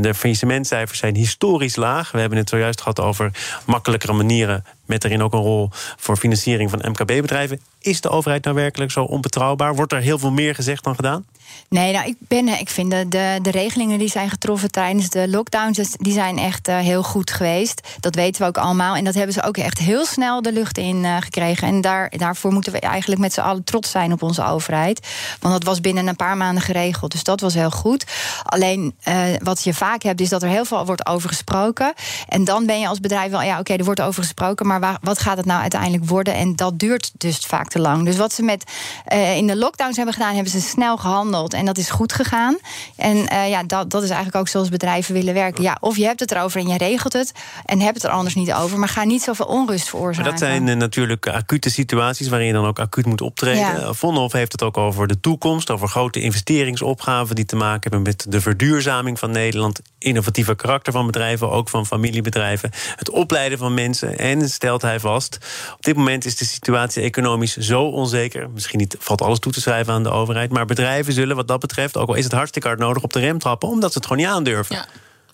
de 0.00 0.14
faillissementcijfers 0.14 0.98
zijn 0.98 1.16
historisch 1.16 1.76
laag. 1.76 2.10
We 2.10 2.20
hebben 2.20 2.38
het 2.38 2.48
zojuist 2.48 2.80
gehad 2.80 3.00
over 3.00 3.30
makkelijkere 3.66 4.12
manieren 4.12 4.64
met 4.92 5.00
daarin 5.00 5.22
ook 5.22 5.32
een 5.32 5.40
rol 5.40 5.68
voor 5.96 6.16
financiering 6.16 6.70
van 6.70 6.84
MKB-bedrijven. 6.88 7.60
Is 7.80 8.00
de 8.00 8.08
overheid 8.08 8.44
nou 8.44 8.56
werkelijk 8.56 8.90
zo 8.90 9.02
onbetrouwbaar? 9.02 9.74
Wordt 9.74 9.92
er 9.92 10.00
heel 10.00 10.18
veel 10.18 10.30
meer 10.30 10.54
gezegd 10.54 10.84
dan 10.84 10.94
gedaan? 10.94 11.24
Nee, 11.68 11.92
nou, 11.92 12.06
ik, 12.06 12.16
ben, 12.18 12.48
ik 12.48 12.68
vind 12.68 12.90
de, 12.90 13.08
de, 13.08 13.38
de 13.42 13.50
regelingen 13.50 13.98
die 13.98 14.08
zijn 14.08 14.30
getroffen 14.30 14.70
tijdens 14.70 15.08
de 15.08 15.28
lockdowns... 15.28 15.76
Dus 15.76 15.90
die 15.98 16.12
zijn 16.12 16.38
echt 16.38 16.68
uh, 16.68 16.78
heel 16.78 17.02
goed 17.02 17.30
geweest. 17.30 17.88
Dat 18.00 18.14
weten 18.14 18.42
we 18.42 18.48
ook 18.48 18.58
allemaal. 18.58 18.94
En 18.96 19.04
dat 19.04 19.14
hebben 19.14 19.34
ze 19.34 19.42
ook 19.42 19.56
echt 19.56 19.78
heel 19.78 20.06
snel 20.06 20.42
de 20.42 20.52
lucht 20.52 20.78
in 20.78 20.96
uh, 20.96 21.16
gekregen. 21.20 21.68
En 21.68 21.80
daar, 21.80 22.12
daarvoor 22.16 22.52
moeten 22.52 22.72
we 22.72 22.80
eigenlijk 22.80 23.20
met 23.20 23.32
z'n 23.32 23.40
allen 23.40 23.64
trots 23.64 23.90
zijn 23.90 24.12
op 24.12 24.22
onze 24.22 24.44
overheid. 24.44 25.06
Want 25.40 25.54
dat 25.54 25.64
was 25.64 25.80
binnen 25.80 26.06
een 26.06 26.16
paar 26.16 26.36
maanden 26.36 26.62
geregeld. 26.62 27.12
Dus 27.12 27.24
dat 27.24 27.40
was 27.40 27.54
heel 27.54 27.70
goed. 27.70 28.06
Alleen 28.42 28.94
wat 29.42 29.64
je 29.64 29.74
vaak 29.74 30.02
hebt, 30.02 30.20
is 30.20 30.28
dat 30.28 30.42
er 30.42 30.48
heel 30.48 30.64
veel 30.64 30.86
wordt 30.86 31.06
over 31.06 31.28
gesproken. 31.28 31.92
En 32.28 32.44
dan 32.44 32.66
ben 32.66 32.80
je 32.80 32.88
als 32.88 33.00
bedrijf 33.00 33.30
wel... 33.30 33.42
ja, 33.42 33.58
oké, 33.58 33.74
er 33.74 33.84
wordt 33.84 34.00
over 34.00 34.22
gesproken... 34.22 34.66
maar 34.66 34.80
waar, 34.82 34.98
wat 35.00 35.18
gaat 35.18 35.36
het 35.36 35.46
nou 35.46 35.60
uiteindelijk 35.60 36.04
worden? 36.04 36.34
En 36.34 36.56
dat 36.56 36.78
duurt 36.78 37.10
dus 37.18 37.36
vaak 37.36 37.68
te 37.68 37.78
lang. 37.78 38.04
Dus 38.04 38.16
wat 38.16 38.32
ze 38.32 38.42
met 38.42 38.70
uh, 39.12 39.36
in 39.36 39.46
de 39.46 39.56
lockdowns 39.56 39.96
hebben 39.96 40.14
gedaan, 40.14 40.34
hebben 40.34 40.52
ze 40.52 40.60
snel 40.60 40.96
gehandeld. 40.96 41.54
En 41.54 41.64
dat 41.64 41.78
is 41.78 41.90
goed 41.90 42.12
gegaan. 42.12 42.58
En 42.96 43.16
uh, 43.16 43.48
ja, 43.48 43.62
dat, 43.62 43.90
dat 43.90 44.02
is 44.02 44.08
eigenlijk 44.08 44.38
ook 44.38 44.48
zoals 44.48 44.68
bedrijven 44.68 45.14
willen 45.14 45.34
werken. 45.34 45.62
Ja, 45.62 45.76
of 45.80 45.96
je 45.96 46.04
hebt 46.04 46.20
het 46.20 46.32
erover 46.32 46.60
en 46.60 46.68
je 46.68 46.76
regelt 46.78 47.12
het. 47.12 47.32
En 47.64 47.80
hebt 47.80 47.94
het 47.94 48.04
er 48.04 48.10
anders 48.10 48.34
niet 48.34 48.52
over. 48.52 48.78
Maar 48.78 48.88
ga 48.88 49.04
niet 49.04 49.22
zoveel 49.22 49.46
onrust 49.46 49.88
veroorzaken. 49.88 50.30
Maar 50.30 50.40
dat 50.40 50.48
zijn 50.48 50.66
uh, 50.66 50.74
natuurlijk 50.74 51.28
acute 51.28 51.70
situaties 51.70 52.28
waarin 52.28 52.46
je 52.46 52.52
dan 52.52 52.66
ook 52.66 52.78
acuut 52.78 53.06
moet 53.06 53.20
optreden. 53.20 53.60
Ja. 53.60 53.92
Vonhoff 53.92 54.32
heeft 54.32 54.52
het 54.52 54.62
ook 54.62 54.76
over 54.76 55.06
de 55.06 55.20
toekomst, 55.20 55.70
over 55.70 55.88
grote 55.88 56.20
investeringsopgaven 56.20 57.34
die 57.34 57.44
te 57.44 57.56
maken 57.56 57.80
hebben 57.80 58.02
met 58.02 58.26
de 58.28 58.40
verduurzaming 58.40 59.18
van 59.18 59.30
Nederland, 59.30 59.80
innovatieve 59.98 60.54
karakter 60.54 60.92
van 60.92 61.06
bedrijven, 61.06 61.50
ook 61.50 61.68
van 61.68 61.86
familiebedrijven, 61.86 62.70
het 62.96 63.10
opleiden 63.10 63.58
van 63.58 63.74
mensen. 63.74 64.18
En 64.18 64.48
stelt 64.62 64.82
hij 64.82 65.00
vast, 65.00 65.38
op 65.72 65.82
dit 65.82 65.96
moment 65.96 66.24
is 66.24 66.36
de 66.36 66.44
situatie 66.44 67.02
economisch 67.02 67.56
zo 67.56 67.82
onzeker. 67.82 68.50
Misschien 68.50 68.78
niet 68.78 68.96
valt 68.98 69.22
alles 69.22 69.38
toe 69.38 69.52
te 69.52 69.60
schrijven 69.60 69.92
aan 69.92 70.02
de 70.02 70.10
overheid, 70.10 70.50
maar 70.50 70.64
bedrijven 70.64 71.12
zullen 71.12 71.36
wat 71.36 71.48
dat 71.48 71.60
betreft, 71.60 71.96
ook 71.96 72.08
al 72.08 72.14
is 72.14 72.24
het 72.24 72.32
hartstikke 72.32 72.68
hard 72.68 72.80
nodig, 72.80 73.02
op 73.02 73.12
de 73.12 73.20
rem 73.20 73.38
trappen, 73.38 73.68
omdat 73.68 73.92
ze 73.92 73.98
het 73.98 74.06
gewoon 74.06 74.22
niet 74.22 74.32
aandurven. 74.32 74.76
Ja. 74.76 74.84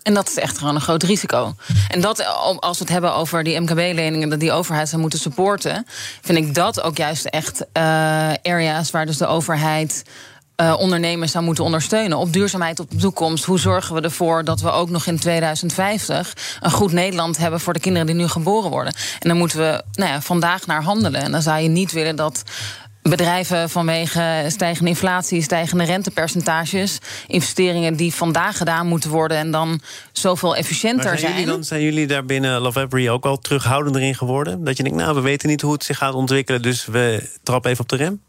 En 0.02 0.14
dat 0.14 0.28
is 0.28 0.36
echt 0.36 0.58
gewoon 0.58 0.74
een 0.74 0.80
groot 0.80 1.02
risico. 1.02 1.54
En 1.88 2.00
dat, 2.00 2.24
als 2.60 2.78
we 2.78 2.84
het 2.84 2.92
hebben 2.92 3.14
over 3.14 3.44
die 3.44 3.60
MKB-leningen, 3.60 4.28
dat 4.28 4.40
die 4.40 4.52
overheid 4.52 4.88
zou 4.88 5.00
moeten 5.00 5.18
supporten, 5.18 5.86
vind 6.22 6.38
ik 6.38 6.54
dat 6.54 6.80
ook 6.80 6.96
juist 6.96 7.24
echt 7.24 7.60
uh, 7.60 7.82
areas 8.42 8.90
waar 8.90 9.06
dus 9.06 9.16
de 9.16 9.26
overheid. 9.26 10.02
Uh, 10.62 10.74
ondernemers 10.78 11.32
zou 11.32 11.44
moeten 11.44 11.64
ondersteunen 11.64 12.18
op 12.18 12.32
duurzaamheid 12.32 12.80
op 12.80 12.90
de 12.90 12.96
toekomst. 12.96 13.44
Hoe 13.44 13.58
zorgen 13.58 13.94
we 13.94 14.00
ervoor 14.00 14.44
dat 14.44 14.60
we 14.60 14.70
ook 14.70 14.90
nog 14.90 15.06
in 15.06 15.18
2050 15.18 16.58
een 16.60 16.70
goed 16.70 16.92
Nederland 16.92 17.36
hebben 17.36 17.60
voor 17.60 17.72
de 17.72 17.80
kinderen 17.80 18.06
die 18.06 18.16
nu 18.16 18.28
geboren 18.28 18.70
worden? 18.70 18.92
En 19.18 19.28
dan 19.28 19.36
moeten 19.36 19.58
we 19.58 19.82
nou 19.92 20.10
ja, 20.10 20.20
vandaag 20.20 20.66
naar 20.66 20.82
handelen. 20.82 21.22
En 21.22 21.32
dan 21.32 21.42
zou 21.42 21.60
je 21.60 21.68
niet 21.68 21.92
willen 21.92 22.16
dat 22.16 22.42
bedrijven 23.02 23.70
vanwege 23.70 24.44
stijgende 24.48 24.90
inflatie, 24.90 25.42
stijgende 25.42 25.84
rentepercentages, 25.84 26.98
investeringen 27.26 27.96
die 27.96 28.14
vandaag 28.14 28.56
gedaan 28.56 28.86
moeten 28.86 29.10
worden 29.10 29.36
en 29.36 29.50
dan 29.50 29.80
zoveel 30.12 30.56
efficiënter 30.56 31.02
zijn. 31.02 31.18
zijn. 31.18 31.32
Jullie 31.32 31.46
dan, 31.46 31.64
zijn 31.64 31.82
jullie 31.82 32.06
daar 32.06 32.24
binnen 32.24 32.60
Love 32.60 32.80
Every 32.80 33.08
ook 33.08 33.24
al 33.24 33.38
terughoudender 33.38 34.02
in 34.02 34.14
geworden? 34.14 34.64
Dat 34.64 34.76
je 34.76 34.82
denkt, 34.82 34.98
nou, 34.98 35.14
we 35.14 35.20
weten 35.20 35.48
niet 35.48 35.60
hoe 35.60 35.72
het 35.72 35.84
zich 35.84 35.98
gaat 35.98 36.14
ontwikkelen, 36.14 36.62
dus 36.62 36.86
we 36.86 37.30
trappen 37.42 37.70
even 37.70 37.82
op 37.82 37.88
de 37.88 37.96
rem? 37.96 38.20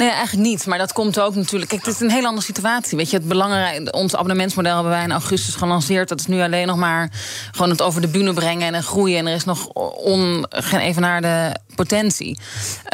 Nee, 0.00 0.10
eigenlijk 0.10 0.48
niet. 0.48 0.66
Maar 0.66 0.78
dat 0.78 0.92
komt 0.92 1.20
ook 1.20 1.34
natuurlijk. 1.34 1.70
Kijk, 1.70 1.84
het 1.84 1.94
is 1.94 2.00
een 2.00 2.10
hele 2.10 2.26
andere 2.26 2.46
situatie. 2.46 2.96
Weet 2.96 3.10
je, 3.10 3.16
het 3.16 3.28
belangrijke, 3.28 3.92
ons 3.92 4.14
abonnementsmodel 4.14 4.74
hebben 4.74 4.92
wij 4.92 5.02
in 5.02 5.12
augustus 5.12 5.54
gelanceerd. 5.54 6.08
Dat 6.08 6.20
is 6.20 6.26
nu 6.26 6.42
alleen 6.42 6.66
nog 6.66 6.76
maar 6.76 7.10
gewoon 7.50 7.70
het 7.70 7.82
over 7.82 8.00
de 8.00 8.08
bühne 8.08 8.32
brengen 8.32 8.74
en 8.74 8.82
groeien. 8.82 9.18
En 9.18 9.26
er 9.26 9.34
is 9.34 9.44
nog 9.44 9.66
on, 9.94 10.46
geen 10.50 10.80
evenaarde 10.80 11.56
potentie. 11.74 12.38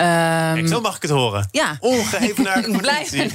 Um, 0.01 0.67
zo 0.67 0.81
mag 0.81 0.97
ik 0.97 1.03
het 1.03 1.11
horen. 1.11 1.49
Ja. 1.51 1.77
Ongeëvenaarde 1.81 2.71
potentie. 2.77 3.31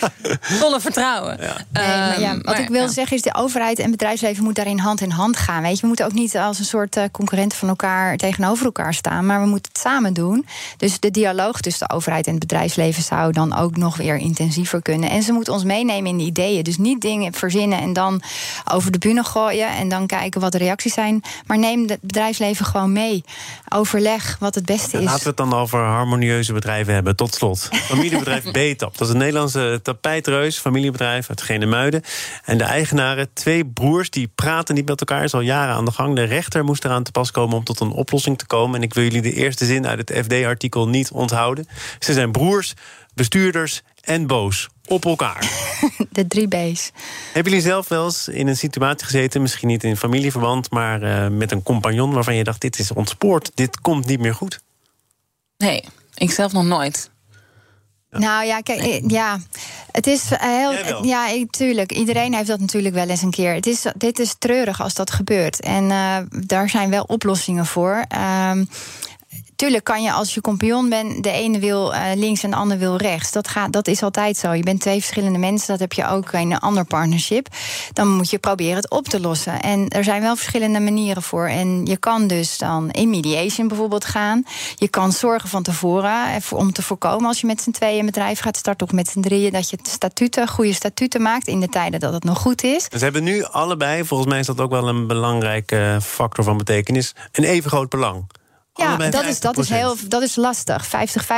Volle 0.60 0.80
vertrouwen. 0.80 1.36
Ja. 1.40 1.56
Nee, 1.72 1.86
maar 1.86 2.20
ja, 2.20 2.34
wat 2.34 2.44
maar, 2.44 2.60
ik 2.60 2.68
wil 2.68 2.82
ja. 2.82 2.88
zeggen 2.88 3.16
is, 3.16 3.22
de 3.22 3.34
overheid 3.34 3.78
en 3.78 3.90
bedrijfsleven 3.90 4.44
moeten 4.44 4.64
daarin 4.64 4.82
hand 4.82 5.00
in 5.00 5.10
hand 5.10 5.36
gaan. 5.36 5.62
Weet 5.62 5.74
je, 5.74 5.80
we 5.80 5.86
moeten 5.86 6.04
ook 6.04 6.12
niet 6.12 6.36
als 6.36 6.58
een 6.58 6.64
soort 6.64 6.96
uh, 6.96 7.04
concurrenten 7.12 7.58
van 7.58 7.68
elkaar 7.68 8.16
tegenover 8.16 8.64
elkaar 8.64 8.94
staan. 8.94 9.26
Maar 9.26 9.40
we 9.40 9.46
moeten 9.46 9.72
het 9.72 9.82
samen 9.82 10.12
doen. 10.12 10.46
Dus 10.76 11.00
de 11.00 11.10
dialoog 11.10 11.60
tussen 11.60 11.88
de 11.88 11.94
overheid 11.94 12.26
en 12.26 12.32
het 12.32 12.40
bedrijfsleven 12.40 13.02
zou 13.12 13.32
dan 13.32 13.56
ook 13.56 13.76
nog 13.76 13.96
weer 13.96 14.16
intensiever 14.16 14.82
kunnen. 14.82 15.10
En 15.10 15.22
ze 15.22 15.32
moeten 15.32 15.52
ons 15.52 15.64
meenemen 15.64 16.10
in 16.10 16.18
de 16.18 16.24
ideeën. 16.24 16.62
Dus 16.62 16.78
niet 16.78 17.00
dingen 17.00 17.32
verzinnen 17.32 17.78
en 17.78 17.92
dan 17.92 18.22
over 18.72 18.90
de 18.90 18.98
bühne 18.98 19.24
gooien 19.24 19.68
en 19.68 19.88
dan 19.88 20.06
kijken 20.06 20.40
wat 20.40 20.52
de 20.52 20.58
reacties 20.58 20.94
zijn. 20.94 21.22
Maar 21.46 21.58
neem 21.58 21.88
het 21.88 22.00
bedrijfsleven 22.00 22.64
gewoon 22.64 22.92
mee. 22.92 23.24
Overleg 23.68 24.36
wat 24.38 24.54
het 24.54 24.64
beste 24.64 24.98
is. 24.98 25.04
Laten 25.04 25.22
we 25.22 25.28
het 25.28 25.36
dan 25.36 25.54
over 25.54 25.80
harmonieuze 25.80 26.52
bedrijven 26.52 26.94
hebben. 26.94 27.16
Tot 27.16 27.34
slot. 27.34 27.68
Familiebedrijf 27.72 28.50
Betap. 28.52 28.98
Dat 28.98 29.06
is 29.08 29.12
een 29.12 29.20
Nederlandse 29.20 29.80
tapijtreus, 29.82 30.58
familiebedrijf 30.58 31.28
uit 31.28 31.42
Genemuiden. 31.42 32.02
En 32.44 32.58
de 32.58 32.64
eigenaren, 32.64 33.28
twee 33.32 33.66
broers, 33.66 34.10
die 34.10 34.28
praten 34.34 34.74
niet 34.74 34.88
met 34.88 35.00
elkaar. 35.00 35.24
Is 35.24 35.34
al 35.34 35.40
jaren 35.40 35.74
aan 35.74 35.84
de 35.84 35.92
gang. 35.92 36.16
De 36.16 36.24
rechter 36.24 36.64
moest 36.64 36.84
eraan 36.84 37.02
te 37.02 37.10
pas 37.10 37.30
komen 37.30 37.56
om 37.56 37.64
tot 37.64 37.80
een 37.80 37.90
oplossing 37.90 38.38
te 38.38 38.46
komen. 38.46 38.76
En 38.76 38.82
ik 38.82 38.94
wil 38.94 39.04
jullie 39.04 39.22
de 39.22 39.32
eerste 39.32 39.64
zin 39.64 39.86
uit 39.86 40.08
het 40.08 40.24
FD-artikel 40.24 40.88
niet 40.88 41.10
onthouden. 41.10 41.66
Ze 41.98 42.12
zijn 42.12 42.32
broers, 42.32 42.74
bestuurders 43.14 43.82
en 44.00 44.26
boos 44.26 44.68
op 44.86 45.04
elkaar. 45.04 45.50
De 46.10 46.26
drie 46.26 46.48
B's. 46.48 46.90
Hebben 47.32 47.52
jullie 47.52 47.66
zelf 47.66 47.88
wel 47.88 48.04
eens 48.04 48.28
in 48.28 48.48
een 48.48 48.56
situatie 48.56 49.06
gezeten, 49.06 49.42
misschien 49.42 49.68
niet 49.68 49.84
in 49.84 49.96
familieverband, 49.96 50.70
maar 50.70 51.02
uh, 51.02 51.28
met 51.28 51.52
een 51.52 51.62
compagnon 51.62 52.12
waarvan 52.12 52.34
je 52.34 52.44
dacht: 52.44 52.60
dit 52.60 52.78
is 52.78 52.92
ontspoord, 52.92 53.50
dit 53.54 53.80
komt 53.80 54.06
niet 54.06 54.20
meer 54.20 54.34
goed? 54.34 54.60
Nee, 55.56 55.84
ik 56.14 56.30
zelf 56.30 56.52
nog 56.52 56.64
nooit. 56.64 57.10
Ja. 58.10 58.18
Nou 58.18 58.46
ja, 58.46 58.60
kijk, 58.60 59.02
ja, 59.06 59.38
het 59.92 60.06
is 60.06 60.24
heel. 60.34 61.04
Ja, 61.04 61.44
tuurlijk. 61.50 61.92
Iedereen 61.92 62.34
heeft 62.34 62.46
dat 62.46 62.60
natuurlijk 62.60 62.94
wel 62.94 63.08
eens 63.08 63.22
een 63.22 63.30
keer. 63.30 63.54
Het 63.54 63.66
is, 63.66 63.86
dit 63.96 64.18
is 64.18 64.34
treurig 64.38 64.80
als 64.80 64.94
dat 64.94 65.10
gebeurt. 65.10 65.60
En 65.60 65.84
uh, 65.84 66.16
daar 66.28 66.68
zijn 66.68 66.90
wel 66.90 67.02
oplossingen 67.02 67.66
voor. 67.66 68.04
Uh, 68.14 68.60
Tuurlijk 69.62 69.84
kan 69.84 70.02
je 70.02 70.12
als 70.12 70.34
je 70.34 70.40
compagnon 70.40 70.88
bent, 70.88 71.22
de 71.22 71.30
ene 71.30 71.58
wil 71.58 71.92
uh, 71.92 72.00
links 72.14 72.42
en 72.42 72.50
de 72.50 72.56
ander 72.56 72.78
wil 72.78 72.96
rechts. 72.96 73.32
Dat, 73.32 73.48
gaat, 73.48 73.72
dat 73.72 73.88
is 73.88 74.02
altijd 74.02 74.36
zo. 74.36 74.52
Je 74.52 74.62
bent 74.62 74.80
twee 74.80 75.00
verschillende 75.00 75.38
mensen, 75.38 75.66
dat 75.66 75.78
heb 75.78 75.92
je 75.92 76.08
ook 76.08 76.32
in 76.32 76.52
een 76.52 76.58
ander 76.58 76.84
partnership. 76.84 77.46
Dan 77.92 78.08
moet 78.08 78.30
je 78.30 78.38
proberen 78.38 78.76
het 78.76 78.90
op 78.90 79.08
te 79.08 79.20
lossen. 79.20 79.60
En 79.60 79.88
er 79.88 80.04
zijn 80.04 80.22
wel 80.22 80.36
verschillende 80.36 80.80
manieren 80.80 81.22
voor. 81.22 81.46
En 81.46 81.86
je 81.86 81.96
kan 81.96 82.26
dus 82.26 82.58
dan 82.58 82.90
in 82.90 83.10
mediation 83.10 83.68
bijvoorbeeld 83.68 84.04
gaan. 84.04 84.42
Je 84.74 84.88
kan 84.88 85.12
zorgen 85.12 85.48
van 85.48 85.62
tevoren 85.62 86.42
om 86.50 86.72
te 86.72 86.82
voorkomen 86.82 87.26
als 87.26 87.40
je 87.40 87.46
met 87.46 87.60
z'n 87.60 87.70
tweeën 87.70 87.98
een 87.98 88.06
bedrijf 88.06 88.40
gaat 88.40 88.56
starten 88.56 88.86
of 88.86 88.92
met 88.92 89.08
z'n 89.08 89.20
drieën, 89.20 89.52
dat 89.52 89.70
je 89.70 89.78
statuten, 89.82 90.48
goede 90.48 90.72
statuten 90.74 91.22
maakt 91.22 91.46
in 91.46 91.60
de 91.60 91.68
tijden 91.68 92.00
dat 92.00 92.12
het 92.12 92.24
nog 92.24 92.38
goed 92.38 92.62
is. 92.62 92.86
Ze 92.90 93.04
hebben 93.04 93.24
nu 93.24 93.44
allebei, 93.44 94.04
volgens 94.04 94.30
mij 94.30 94.38
is 94.38 94.46
dat 94.46 94.60
ook 94.60 94.70
wel 94.70 94.88
een 94.88 95.06
belangrijke 95.06 95.98
factor 96.02 96.44
van 96.44 96.56
betekenis, 96.56 97.14
een 97.32 97.44
even 97.44 97.70
groot 97.70 97.88
belang. 97.88 98.24
Ja, 98.74 98.96
dat 98.96 99.24
is, 99.24 99.40
dat, 99.40 99.58
is 99.58 99.68
heel, 99.68 99.96
dat 100.08 100.22
is 100.22 100.36
lastig. 100.36 100.86
50-50 100.86 100.90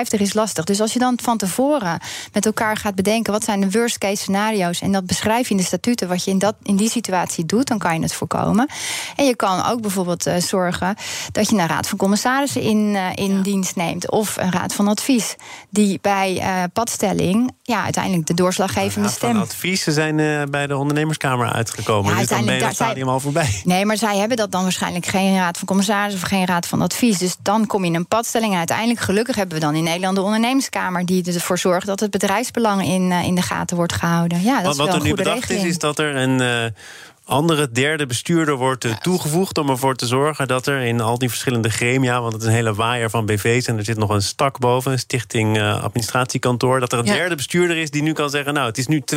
is 0.08 0.34
lastig. 0.34 0.64
Dus 0.64 0.80
als 0.80 0.92
je 0.92 0.98
dan 0.98 1.18
van 1.22 1.36
tevoren 1.36 2.00
met 2.32 2.46
elkaar 2.46 2.76
gaat 2.76 2.94
bedenken... 2.94 3.32
wat 3.32 3.44
zijn 3.44 3.60
de 3.60 3.70
worst 3.70 3.98
case 3.98 4.22
scenario's... 4.22 4.80
en 4.80 4.92
dat 4.92 5.06
beschrijf 5.06 5.48
je 5.48 5.50
in 5.50 5.60
de 5.60 5.66
statuten 5.66 6.08
wat 6.08 6.24
je 6.24 6.30
in, 6.30 6.38
dat, 6.38 6.54
in 6.62 6.76
die 6.76 6.90
situatie 6.90 7.46
doet... 7.46 7.66
dan 7.66 7.78
kan 7.78 7.94
je 7.94 8.02
het 8.02 8.14
voorkomen. 8.14 8.68
En 9.16 9.24
je 9.24 9.36
kan 9.36 9.64
ook 9.64 9.80
bijvoorbeeld 9.80 10.26
uh, 10.26 10.36
zorgen... 10.36 10.96
dat 11.32 11.48
je 11.48 11.56
een 11.56 11.66
raad 11.66 11.88
van 11.88 11.98
commissarissen 11.98 12.60
in, 12.60 12.78
uh, 12.78 13.06
in 13.14 13.36
ja. 13.36 13.42
dienst 13.42 13.76
neemt... 13.76 14.10
of 14.10 14.36
een 14.36 14.52
raad 14.52 14.74
van 14.74 14.88
advies... 14.88 15.36
die 15.70 15.98
bij 16.00 16.36
uh, 16.36 16.62
padstelling 16.72 17.52
ja, 17.62 17.82
uiteindelijk 17.82 18.26
de 18.26 18.34
doorslaggevende 18.34 19.08
raad 19.08 19.16
stem... 19.16 19.32
van 19.32 19.40
adviezen 19.40 19.92
zijn 19.92 20.50
bij 20.50 20.66
de 20.66 20.76
ondernemerskamer 20.76 21.52
uitgekomen. 21.52 22.12
Ja, 22.12 22.18
dus 22.18 22.28
dan 22.28 22.44
ben 22.44 22.54
je 22.54 22.60
dat 22.60 22.74
stadium 22.74 23.08
al 23.08 23.20
voorbij. 23.20 23.60
Nee, 23.64 23.86
maar 23.86 23.96
zij 23.96 24.16
hebben 24.16 24.36
dat 24.36 24.52
dan 24.52 24.62
waarschijnlijk 24.62 25.06
geen 25.06 25.36
raad 25.36 25.58
van 25.58 25.66
commissarissen... 25.66 26.22
of 26.22 26.28
geen 26.28 26.46
raad 26.46 26.66
van 26.66 26.82
advies... 26.82 27.22
Dus 27.24 27.36
dan 27.42 27.66
kom 27.66 27.80
je 27.80 27.90
in 27.90 27.94
een 27.94 28.06
padstelling. 28.06 28.52
En 28.52 28.58
uiteindelijk, 28.58 29.00
gelukkig, 29.00 29.36
hebben 29.36 29.54
we 29.54 29.64
dan 29.64 29.74
in 29.74 29.84
Nederland 29.84 30.16
de 30.16 30.22
ondernemerskamer... 30.22 31.06
die 31.06 31.34
ervoor 31.34 31.58
zorgt 31.58 31.86
dat 31.86 32.00
het 32.00 32.10
bedrijfsbelang 32.10 32.82
in, 32.82 33.10
uh, 33.10 33.24
in 33.24 33.34
de 33.34 33.42
gaten 33.42 33.76
wordt 33.76 33.92
gehouden. 33.92 34.42
Ja, 34.42 34.54
dat 34.54 34.62
wat, 34.62 34.70
is 34.72 34.76
wel 34.76 34.86
wat 34.86 34.96
er 34.96 35.02
nu 35.02 35.14
bedacht 35.14 35.38
regeling. 35.38 35.64
is, 35.64 35.70
is 35.70 35.78
dat 35.78 35.98
er 35.98 36.16
een... 36.16 36.72
Andere 37.26 37.70
derde 37.70 38.06
bestuurder 38.06 38.56
wordt 38.56 38.84
uh, 38.84 38.96
toegevoegd 38.96 39.58
om 39.58 39.70
ervoor 39.70 39.94
te 39.94 40.06
zorgen 40.06 40.48
dat 40.48 40.66
er 40.66 40.80
in 40.80 41.00
al 41.00 41.18
die 41.18 41.28
verschillende 41.28 41.70
gremia, 41.70 42.20
want 42.20 42.32
het 42.32 42.42
is 42.42 42.48
een 42.48 42.54
hele 42.54 42.74
waaier 42.74 43.10
van 43.10 43.26
BV's 43.26 43.66
en 43.66 43.78
er 43.78 43.84
zit 43.84 43.96
nog 43.96 44.10
een 44.10 44.22
stak 44.22 44.58
boven, 44.58 44.92
een 44.92 44.98
stichting 44.98 45.56
uh, 45.56 45.82
administratiekantoor, 45.82 46.80
dat 46.80 46.92
er 46.92 46.98
een 46.98 47.04
ja. 47.04 47.12
derde 47.12 47.34
bestuurder 47.34 47.76
is 47.76 47.90
die 47.90 48.02
nu 48.02 48.12
kan 48.12 48.30
zeggen: 48.30 48.54
Nou, 48.54 48.66
het 48.66 48.78
is 48.78 48.86
nu 48.86 49.02
2-1, 49.14 49.16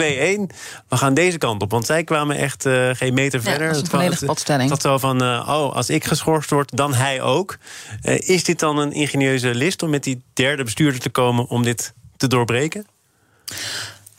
we 0.88 0.98
gaan 0.98 1.14
deze 1.14 1.38
kant 1.38 1.62
op. 1.62 1.72
Want 1.72 1.86
zij 1.86 2.04
kwamen 2.04 2.38
echt 2.38 2.66
uh, 2.66 2.90
geen 2.94 3.14
meter 3.14 3.40
ja, 3.40 3.50
verder. 3.50 3.68
Dat 3.68 3.76
is 3.76 3.82
een 3.82 3.90
volledige. 3.90 4.26
Dat 4.68 4.82
zo 4.82 4.98
van: 4.98 5.22
Oh, 5.22 5.76
als 5.76 5.90
ik 5.90 6.06
geschorst 6.06 6.50
word, 6.50 6.78
dan 6.78 6.94
hij 6.94 7.22
ook. 7.22 7.58
is 8.02 8.44
dit 8.44 8.60
dan 8.60 8.78
een 8.78 8.92
ingenieuze 8.92 9.56
list 9.56 9.84
om 9.84 9.90
met 9.90 10.04
die 10.04 10.22
derde 10.34 10.64
bestuurder 10.64 11.00
te 11.00 11.10
komen 11.10 11.48
om 11.48 11.64
dit 11.64 11.94
te 12.18 12.28
doorbreken? 12.28 12.86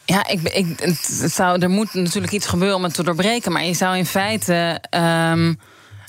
Ja, 0.09 0.27
ik, 0.29 0.43
ik, 0.43 0.81
het 0.81 1.33
zou, 1.33 1.59
er 1.61 1.71
moet 1.71 1.95
natuurlijk 1.95 2.33
iets 2.33 2.47
gebeuren 2.47 2.77
om 2.77 2.83
het 2.83 2.95
te 2.95 3.03
doorbreken. 3.03 3.53
Maar 3.53 3.65
je 3.65 3.75
zou 3.75 3.97
in 3.97 4.07
feite. 4.07 4.83
Um, 5.31 5.59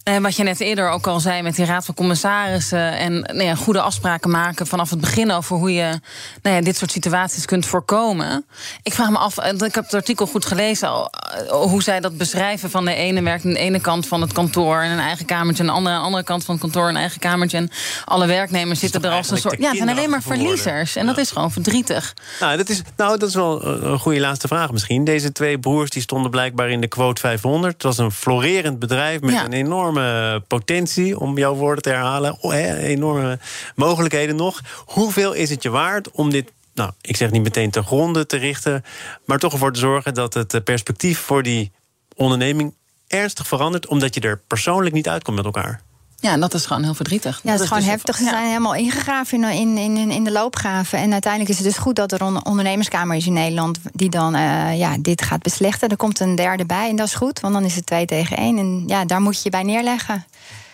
en 0.09 0.21
wat 0.21 0.35
je 0.35 0.43
net 0.43 0.59
eerder 0.59 0.89
ook 0.89 1.07
al 1.07 1.19
zei 1.19 1.41
met 1.41 1.55
die 1.55 1.65
raad 1.65 1.85
van 1.85 1.95
commissarissen. 1.95 2.97
En 2.97 3.13
nou 3.13 3.43
ja, 3.43 3.55
goede 3.55 3.81
afspraken 3.81 4.29
maken 4.29 4.67
vanaf 4.67 4.89
het 4.89 4.99
begin 4.99 5.31
over 5.31 5.55
hoe 5.55 5.73
je 5.73 5.99
nou 6.41 6.55
ja, 6.55 6.61
dit 6.61 6.77
soort 6.77 6.91
situaties 6.91 7.45
kunt 7.45 7.65
voorkomen. 7.65 8.45
Ik 8.83 8.93
vraag 8.93 9.09
me 9.09 9.17
af, 9.17 9.37
ik 9.37 9.75
heb 9.75 9.83
het 9.83 9.93
artikel 9.93 10.27
goed 10.27 10.45
gelezen, 10.45 11.09
hoe 11.49 11.83
zij 11.83 11.99
dat 11.99 12.17
beschrijven. 12.17 12.69
Van 12.69 12.85
de 12.85 12.93
ene 12.93 13.21
werkt 13.21 13.45
aan 13.45 13.53
de 13.53 13.59
ene 13.59 13.79
kant 13.79 14.07
van 14.07 14.21
het 14.21 14.33
kantoor 14.33 14.81
en 14.81 14.91
een 14.91 14.99
eigen 14.99 15.25
kamertje. 15.25 15.63
En 15.63 15.69
de 15.69 15.75
andere 15.75 15.95
aan 15.95 16.01
de 16.01 16.05
andere 16.05 16.23
kant 16.23 16.45
van 16.45 16.53
het 16.53 16.63
kantoor 16.63 16.89
een 16.89 16.95
eigen 16.95 17.19
kamertje. 17.19 17.57
En 17.57 17.69
alle 18.05 18.27
werknemers 18.27 18.79
zitten 18.79 19.03
er 19.03 19.11
als 19.11 19.29
een 19.29 19.37
soort. 19.37 19.59
Ja, 19.59 19.67
het 19.67 19.77
zijn 19.77 19.89
alleen 19.89 20.09
maar 20.09 20.21
verliezers. 20.21 20.95
En 20.95 21.05
ja. 21.05 21.09
dat 21.09 21.17
is 21.17 21.31
gewoon 21.31 21.51
verdrietig. 21.51 22.13
Nou 22.39 22.57
dat, 22.57 22.69
is, 22.69 22.81
nou, 22.95 23.17
dat 23.17 23.29
is 23.29 23.35
wel 23.35 23.65
een 23.65 23.99
goede 23.99 24.19
laatste 24.19 24.47
vraag 24.47 24.71
misschien. 24.71 25.03
Deze 25.03 25.31
twee 25.31 25.59
broers 25.59 25.89
die 25.89 26.01
stonden 26.01 26.31
blijkbaar 26.31 26.69
in 26.69 26.81
de 26.81 26.87
quote 26.87 27.21
500. 27.21 27.73
Het 27.73 27.83
was 27.83 27.97
een 27.97 28.11
florerend 28.11 28.79
bedrijf 28.79 29.21
met 29.21 29.43
een 29.43 29.53
enorme 29.53 29.98
potentie, 30.47 31.19
om 31.19 31.38
jouw 31.38 31.55
woorden 31.55 31.83
te 31.83 31.89
herhalen. 31.89 32.38
Enorme 32.81 33.39
mogelijkheden 33.75 34.35
nog. 34.35 34.62
Hoeveel 34.85 35.33
is 35.33 35.49
het 35.49 35.63
je 35.63 35.69
waard 35.69 36.12
om 36.12 36.29
dit 36.29 36.51
nou, 36.73 36.91
ik 37.01 37.15
zeg 37.15 37.31
niet 37.31 37.43
meteen 37.43 37.71
te 37.71 37.83
gronden 37.83 38.27
te 38.27 38.38
richten, 38.38 38.83
maar 39.25 39.39
toch 39.39 39.53
ervoor 39.53 39.73
te 39.73 39.79
zorgen 39.79 40.13
dat 40.13 40.33
het 40.33 40.63
perspectief 40.63 41.19
voor 41.19 41.43
die 41.43 41.71
onderneming 42.15 42.73
ernstig 43.07 43.47
verandert, 43.47 43.88
omdat 43.88 44.15
je 44.15 44.21
er 44.21 44.41
persoonlijk 44.47 44.95
niet 44.95 45.07
uitkomt 45.07 45.35
met 45.35 45.45
elkaar. 45.45 45.81
Ja, 46.21 46.38
dat 46.38 46.53
is 46.53 46.65
gewoon 46.65 46.84
heel 46.84 46.93
verdrietig. 46.93 47.39
Ja, 47.43 47.51
dat, 47.51 47.60
is 47.62 47.67
gewoon 47.67 47.84
dus 47.84 47.91
heftig. 47.91 48.17
Ze 48.17 48.23
zijn 48.23 48.47
helemaal 48.47 48.75
ingegraven 48.75 49.43
in, 49.43 49.77
in, 49.77 49.97
in, 49.97 50.12
in 50.12 50.23
de 50.23 50.32
loopgraven. 50.32 50.99
En 50.99 51.12
uiteindelijk 51.12 51.51
is 51.51 51.58
het 51.58 51.67
dus 51.67 51.77
goed 51.77 51.95
dat 51.95 52.12
er 52.12 52.21
een 52.21 52.45
ondernemerskamer 52.45 53.15
is 53.15 53.25
in 53.25 53.34
Nederland... 53.34 53.79
die 53.93 54.10
dan 54.10 54.36
uh, 54.36 54.77
ja, 54.77 54.95
dit 54.99 55.21
gaat 55.21 55.41
beslechten. 55.41 55.89
Er 55.89 55.97
komt 55.97 56.19
een 56.19 56.36
derde 56.36 56.65
bij 56.65 56.89
en 56.89 56.95
dat 56.95 57.08
is 57.08 57.13
goed, 57.13 57.39
want 57.39 57.53
dan 57.53 57.63
is 57.63 57.75
het 57.75 57.86
twee 57.86 58.05
tegen 58.05 58.38
één. 58.38 58.58
En 58.58 58.84
ja, 58.88 59.05
daar 59.05 59.21
moet 59.21 59.36
je 59.36 59.41
je 59.43 59.49
bij 59.49 59.63
neerleggen. 59.63 60.25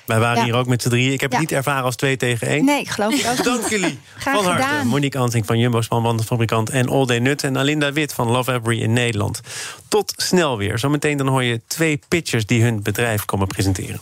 Wij 0.06 0.20
waren 0.20 0.44
hier 0.44 0.56
ook 0.56 0.68
met 0.68 0.82
z'n 0.82 0.90
drieën. 0.90 1.14
Ik 1.14 1.22
heb 1.22 1.32
het 1.32 1.40
niet 1.40 1.52
ervaren 1.52 1.84
als 1.84 1.96
twee 1.96 2.18
tegen 2.18 2.48
één. 2.48 2.66
Nee, 2.66 2.80
ik 2.80 2.90
geloof 2.90 3.24
het 3.24 3.40
ook 3.40 3.46
Dank 3.56 3.70
jullie. 3.70 4.00
Graag 4.18 4.36
van 4.36 4.46
harte. 4.46 4.86
Monique 4.86 5.20
Ansing 5.20 5.46
van 5.46 5.60
Jumbo 5.60 5.82
Spanbandenfabrikant 5.82 6.70
en 6.70 6.90
All 6.90 7.06
Day 7.06 7.20
Nut. 7.20 7.44
En 7.44 7.58
Alinda 7.58 7.94
Wit 7.94 8.14
van 8.14 8.28
Love 8.28 8.54
Every 8.54 8.82
in 8.82 8.94
Nederland. 8.94 9.42
Tot 9.88 10.14
snel 10.16 10.58
weer. 10.58 10.80
Zometeen 10.80 11.18
dan 11.18 11.28
hoor 11.28 11.44
je 11.44 11.62
twee 11.68 12.00
pitchers 12.08 12.46
die 12.46 12.64
hun 12.64 12.84
bedrijf 12.84 13.26
komen 13.26 13.48
presenteren. 13.48 14.02